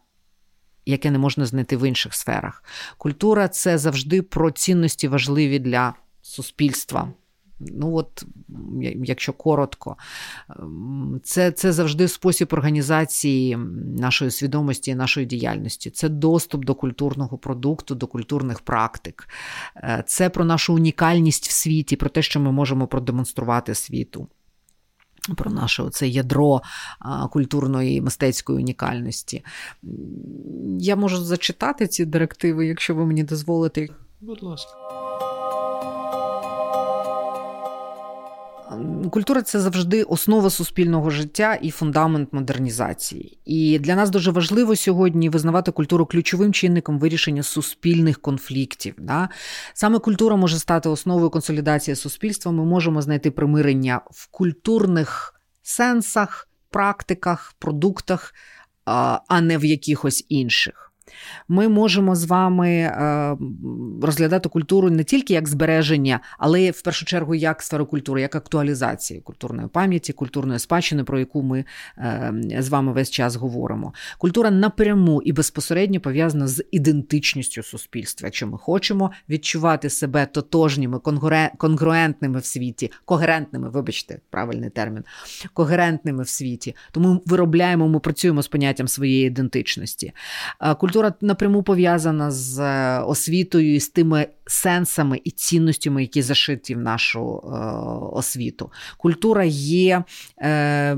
[0.86, 2.64] яке не можна знайти в інших сферах.
[2.98, 7.14] Культура це завжди про цінності важливі для суспільства.
[7.60, 8.26] Ну, от,
[9.04, 9.98] якщо коротко,
[11.24, 13.58] це це завжди спосіб організації
[13.98, 15.90] нашої свідомості і нашої діяльності.
[15.90, 19.28] Це доступ до культурного продукту, до культурних практик,
[19.78, 24.28] е, це про нашу унікальність в світі, про те, що ми можемо продемонструвати світу.
[25.38, 26.62] Про наше це ядро
[27.32, 29.44] культурної мистецької унікальності.
[30.80, 33.88] Я можу зачитати ці директиви, якщо ви мені дозволите.
[34.22, 34.72] Будь ласка.
[39.12, 43.40] Культура це завжди основа суспільного життя і фундамент модернізації.
[43.46, 48.96] І для нас дуже важливо сьогодні визнавати культуру ключовим чинником вирішення суспільних конфліктів.
[48.98, 49.30] Да?
[49.74, 52.52] Саме культура може стати основою консолідації суспільства.
[52.52, 58.34] Ми можемо знайти примирення в культурних сенсах, практиках, продуктах,
[58.86, 60.85] а не в якихось інших.
[61.48, 63.38] Ми можемо з вами е,
[64.02, 69.22] розглядати культуру не тільки як збереження, але в першу чергу як сферу культури, як актуалізації
[69.22, 71.66] культурної пам'яті, культурної спадщини, про яку ми
[71.98, 73.94] е, з вами весь час говоримо.
[74.18, 78.28] Культура напряму і безпосередньо пов'язана з ідентичністю суспільства.
[78.28, 81.00] Якщо ми хочемо відчувати себе тотожніми,
[81.58, 85.04] конгруентними в світі, когерентними, вибачте, правильний термін,
[85.54, 90.14] когерентними в світі, то ми виробляємо, ми працюємо з поняттям своєї ідентичності.
[90.80, 96.76] Культура культура напряму пов'язана з е, освітою і з тими сенсами і цінностями, які зашиті
[96.76, 97.58] в нашу е,
[98.12, 98.72] освіту.
[98.98, 100.04] Культура є
[100.42, 100.98] е,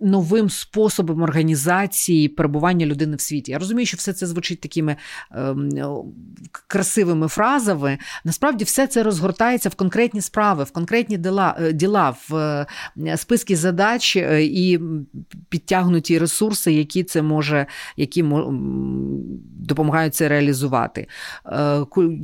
[0.00, 3.52] новим способом організації перебування людини в світі.
[3.52, 4.96] Я розумію, що все це звучить такими
[5.32, 5.54] е,
[6.50, 7.98] красивими фразами.
[8.24, 13.56] Насправді, все це розгортається в конкретні справи, в конкретні діла, е, діла в е, списки
[13.56, 14.80] задач і
[15.48, 18.22] підтягнуті ресурси, які це може, які
[19.68, 21.08] допомагають це реалізувати.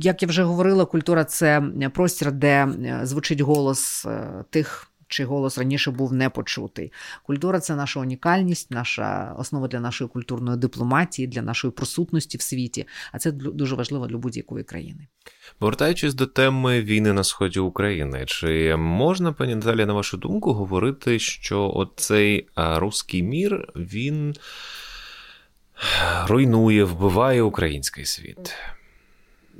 [0.01, 1.63] Як я вже говорила, культура це
[1.93, 2.67] простір, де
[3.03, 4.07] звучить голос
[4.49, 4.91] тих.
[5.07, 6.91] Чи голос раніше був не почутий.
[7.23, 12.87] Культура це наша унікальність, наша основа для нашої культурної дипломатії, для нашої присутності в світі.
[13.11, 15.07] А це дуже важливо для будь-якої країни.
[15.59, 21.19] Повертаючись до теми війни на сході України, чи можна, пані Наталі, на вашу думку, говорити,
[21.19, 24.35] що оцей руський мір він
[26.27, 28.53] руйнує, вбиває український світ?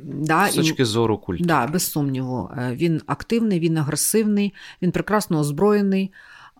[0.04, 1.48] Да, З точки зору культури.
[1.48, 2.50] Да, без сумніву.
[2.58, 6.12] Е, він активний, він агресивний, він прекрасно озброєний.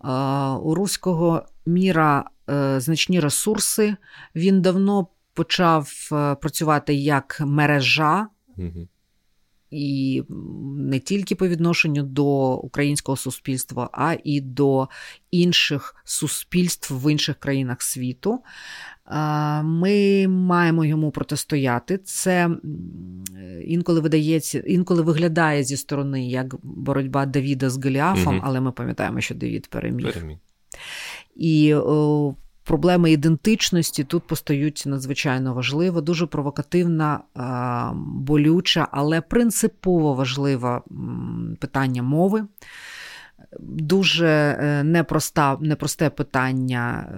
[0.04, 0.08] Е,
[0.50, 3.96] у руського міра е, значні ресурси.
[4.34, 6.08] Він давно почав
[6.40, 8.26] працювати як мережа.
[8.56, 8.88] Угу.
[9.70, 10.22] І
[10.76, 14.88] не тільки по відношенню до українського суспільства, а і до
[15.30, 18.42] інших суспільств в інших країнах світу.
[19.62, 21.98] Ми маємо йому протистояти.
[21.98, 22.50] Це
[23.64, 28.44] інколи видається, інколи виглядає зі сторони як боротьба Давіда з Голіафом, угу.
[28.46, 30.12] але ми пам'ятаємо, що Давід переміг.
[30.12, 30.36] переміг.
[31.36, 32.34] І о,
[32.64, 37.20] проблеми ідентичності тут постають надзвичайно важливо, дуже провокативна,
[38.04, 40.82] болюча, але принципово важлива
[41.60, 42.46] питання мови.
[43.60, 44.28] Дуже
[44.60, 47.08] е, непроста, непросте питання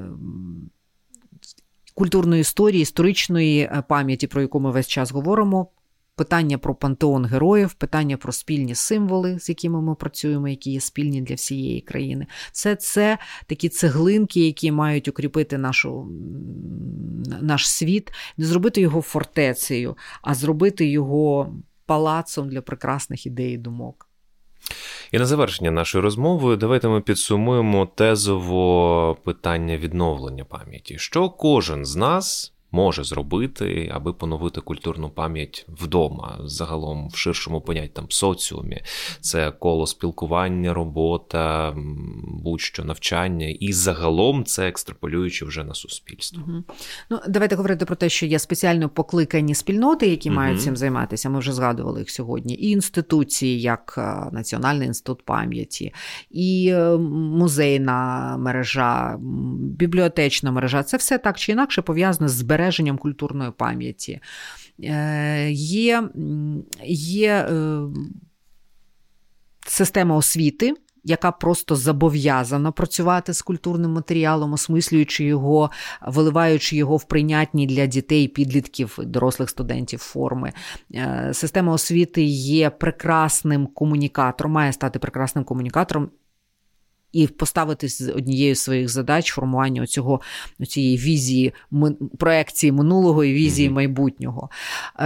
[1.99, 5.69] культурної історії, історичної е, пам'яті, про яку ми весь час говоримо.
[6.17, 11.23] Питання про пантеон героїв, питання про спільні символи, з якими ми працюємо, які є спільні
[11.23, 12.27] для всієї країни.
[12.53, 16.09] Все це такі цеглинки, які мають укріпити нашу,
[17.41, 21.55] наш світ, не зробити його фортецею, а зробити його
[21.87, 24.08] палацом для прекрасних ідей і думок.
[25.13, 30.99] І на завершення нашої розмови давайте ми підсумуємо тезово питання відновлення пам'яті.
[30.99, 37.91] Що кожен з нас може зробити, аби поновити культурну пам'ять вдома, загалом в ширшому понятті
[37.93, 38.83] там соціумі.
[39.21, 41.75] Це коло спілкування, робота,
[42.45, 46.43] будь-що навчання, і загалом це екстраполюючи вже на суспільство.
[46.49, 46.65] Угу.
[47.11, 50.37] Ну, Давайте говорити про те, що є спеціально покликані спільноти, які угу.
[50.37, 51.31] мають цим займатися.
[51.31, 52.55] Ми вже згадували їх сьогодні.
[52.55, 55.95] І інституції, як е, Національний інститут пам'яті,
[56.31, 59.17] і е, музейна мережа,
[59.61, 64.21] бібліотечна мережа це все так чи інакше пов'язане з збереженням збереженням культурної пам'яті.
[64.85, 66.09] Е, є,
[66.85, 67.81] Є е,
[69.67, 70.75] система освіти.
[71.05, 75.71] Яка просто зобов'язана працювати з культурним матеріалом, осмислюючи його,
[76.07, 80.53] виливаючи його в прийнятні для дітей, підлітків, дорослих студентів форми.
[80.95, 86.11] Е, система освіти є прекрасним комунікатором, має стати прекрасним комунікатором
[87.13, 90.21] і поставити з однією з своїх задач формування цього
[90.69, 91.53] цієї візії
[92.19, 93.73] проекції минулого і візії mm-hmm.
[93.73, 94.51] майбутнього.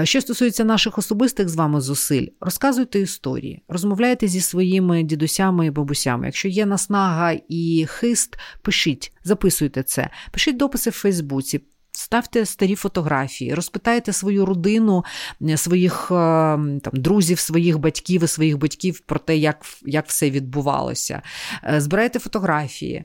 [0.05, 6.27] Що стосується наших особистих з вами зусиль, розказуйте історії, розмовляйте зі своїми дідусями і бабусями.
[6.27, 11.61] Якщо є наснага і хист, пишіть, записуйте це, пишіть дописи в Фейсбуці.
[11.95, 15.05] Ставте старі фотографії, розпитайте свою родину,
[15.43, 20.31] е, своїх е, там, друзів, своїх батьків і своїх батьків про те, як як все
[20.31, 21.23] відбувалося.
[21.65, 23.05] Е, збирайте фотографії,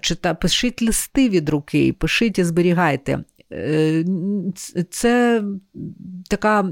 [0.00, 3.24] чита, пишіть листи від руки, пишіть і зберігайте.
[3.52, 4.04] Е,
[4.90, 5.42] це
[6.28, 6.70] така,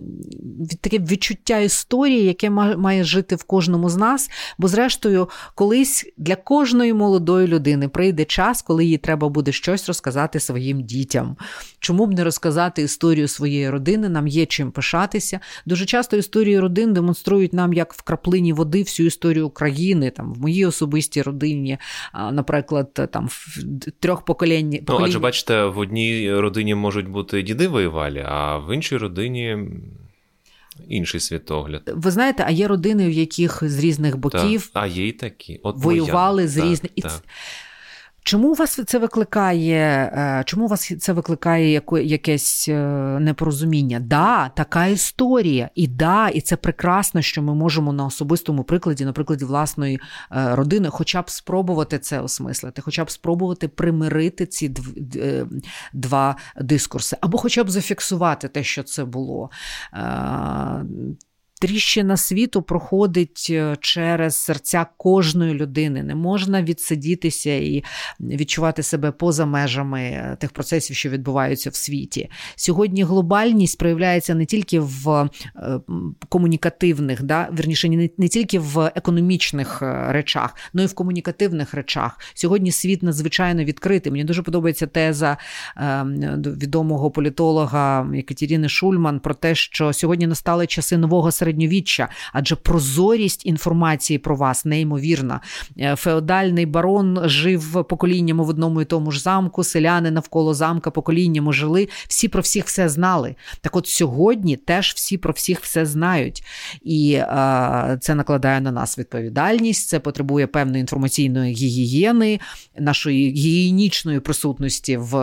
[0.81, 4.31] таке відчуття історії, яке має жити в кожному з нас.
[4.59, 10.41] Бо, зрештою, колись для кожної молодої людини прийде час, коли їй треба буде щось розказати
[10.41, 11.37] своїм дітям.
[11.79, 14.09] Чому б не розказати історію своєї родини?
[14.09, 15.41] Нам є чим пишатися.
[15.67, 20.41] Дуже часто історії родин демонструють нам, як в краплині води всю історію України, там в
[20.41, 21.79] моїй особистій родині,
[22.33, 23.59] наприклад, там в
[24.01, 24.79] трьох поколінь.
[24.89, 29.59] Ну, адже бачите, в одній родині родині можуть бути діди воювалі, а в іншій родині.
[30.89, 31.83] Інший світогляд.
[31.95, 34.83] Ви знаєте, а є родини, в яких з різних боків так.
[34.83, 35.61] а є і такі.
[35.63, 36.49] От воювали моя.
[36.49, 36.93] з різних.
[36.95, 37.23] Так,
[38.29, 40.13] Чому у вас це викликає?
[40.15, 42.75] Е, чому у вас це викликає якесь е,
[43.21, 44.01] непорозуміння?
[44.01, 49.13] Да, така історія, і да, і це прекрасно, що ми можемо на особистому прикладі, на
[49.13, 50.01] прикладі власної
[50.33, 54.75] е, родини, хоча б спробувати це осмислити, хоча б спробувати примирити ці
[55.93, 59.51] два дискурси, або хоча б зафіксувати те, що це було.
[61.61, 66.03] Тріщина світу проходить е, через серця кожної людини.
[66.03, 67.85] Не можна відсидітися і
[68.21, 72.31] відчувати себе поза межами е, тих процесів, що відбуваються в світі.
[72.57, 75.29] Сьогодні глобальність проявляється не тільки в е,
[76.29, 82.19] комунікативних, да, верніше, не, не тільки в економічних речах, але й в комунікативних речах.
[82.35, 84.13] Сьогодні світ надзвичайно відкритий.
[84.13, 85.37] Мені дуже подобається теза
[86.47, 93.47] відомого політолога Екатерини Шульман про те, що сьогодні настали часи нового середньовіччя, середньовіччя, адже прозорість
[93.47, 95.41] інформації про вас неймовірна.
[95.79, 101.53] Е, феодальний барон жив поколіннями в одному і тому ж замку, селяни навколо замка поколіннями
[101.53, 103.35] жили, всі про всіх все знали.
[103.61, 106.45] Так от сьогодні теж всі про всіх все знають.
[106.83, 112.41] І е, це накладає на нас відповідальність, це потребує певної інформаційної гігієни,
[112.79, 115.17] нашої гігієнічної присутності в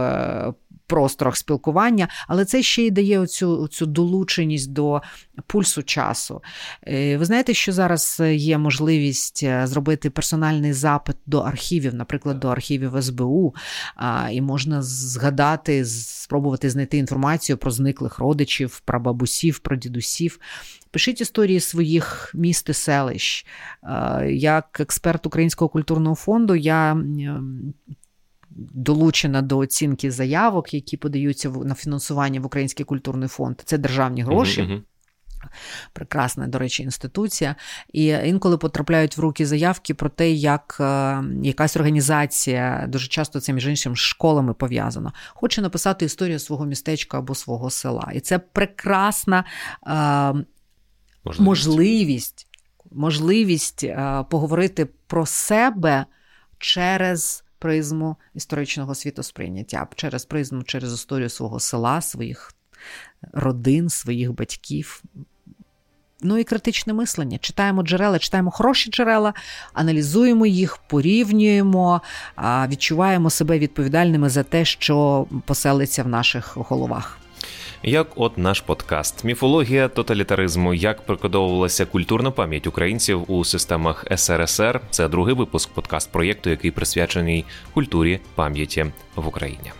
[0.87, 5.01] просторах спілкування, але це ще й дає оцю, оцю долученість до
[5.47, 6.41] пульсу часу.
[6.87, 12.47] Е, ви знаєте, що зараз є можливість е, зробити персональний запит до архівів, наприклад, до
[12.47, 13.55] архівів СБУ,
[14.31, 20.39] і можна згадати, спробувати знайти інформацію про зниклих родичів, про бабусів, про дідусів.
[20.91, 23.45] Пишіть історії своїх міст і селищ.
[24.27, 26.97] Як експерт Українського культурного фонду, я
[28.55, 33.61] долучена до оцінки заявок, які подаються на фінансування в Український культурний фонд.
[33.65, 34.61] Це державні гроші.
[34.61, 34.81] Uh-huh.
[35.93, 37.55] Прекрасна, до речі, інституція.
[37.93, 43.53] І інколи потрапляють в руки заявки про те, як е, якась організація, дуже часто це
[43.53, 48.11] між іншим з школами пов'язано, хоче написати історію свого містечка або свого села.
[48.13, 49.43] І це прекрасна
[49.87, 50.45] е,
[51.25, 52.47] можливість, можливість,
[52.91, 56.05] можливість е, поговорити про себе
[56.59, 62.53] через призму історичного світосприйняття, через призму, через історію свого села, своїх
[63.33, 65.03] родин, своїх батьків.
[66.21, 67.37] Ну і критичне мислення.
[67.37, 69.33] Читаємо джерела, читаємо хороші джерела,
[69.73, 72.01] аналізуємо їх, порівнюємо,
[72.67, 77.24] відчуваємо себе відповідальними за те, що поселиться в наших головах
[77.85, 84.81] як от наш подкаст Міфологія тоталітаризму, як прикодовувалася культурна пам'ять українців у системах СРСР.
[84.89, 89.71] Це другий випуск подкаст проєкту, який присвячений культурі пам'яті в Україні.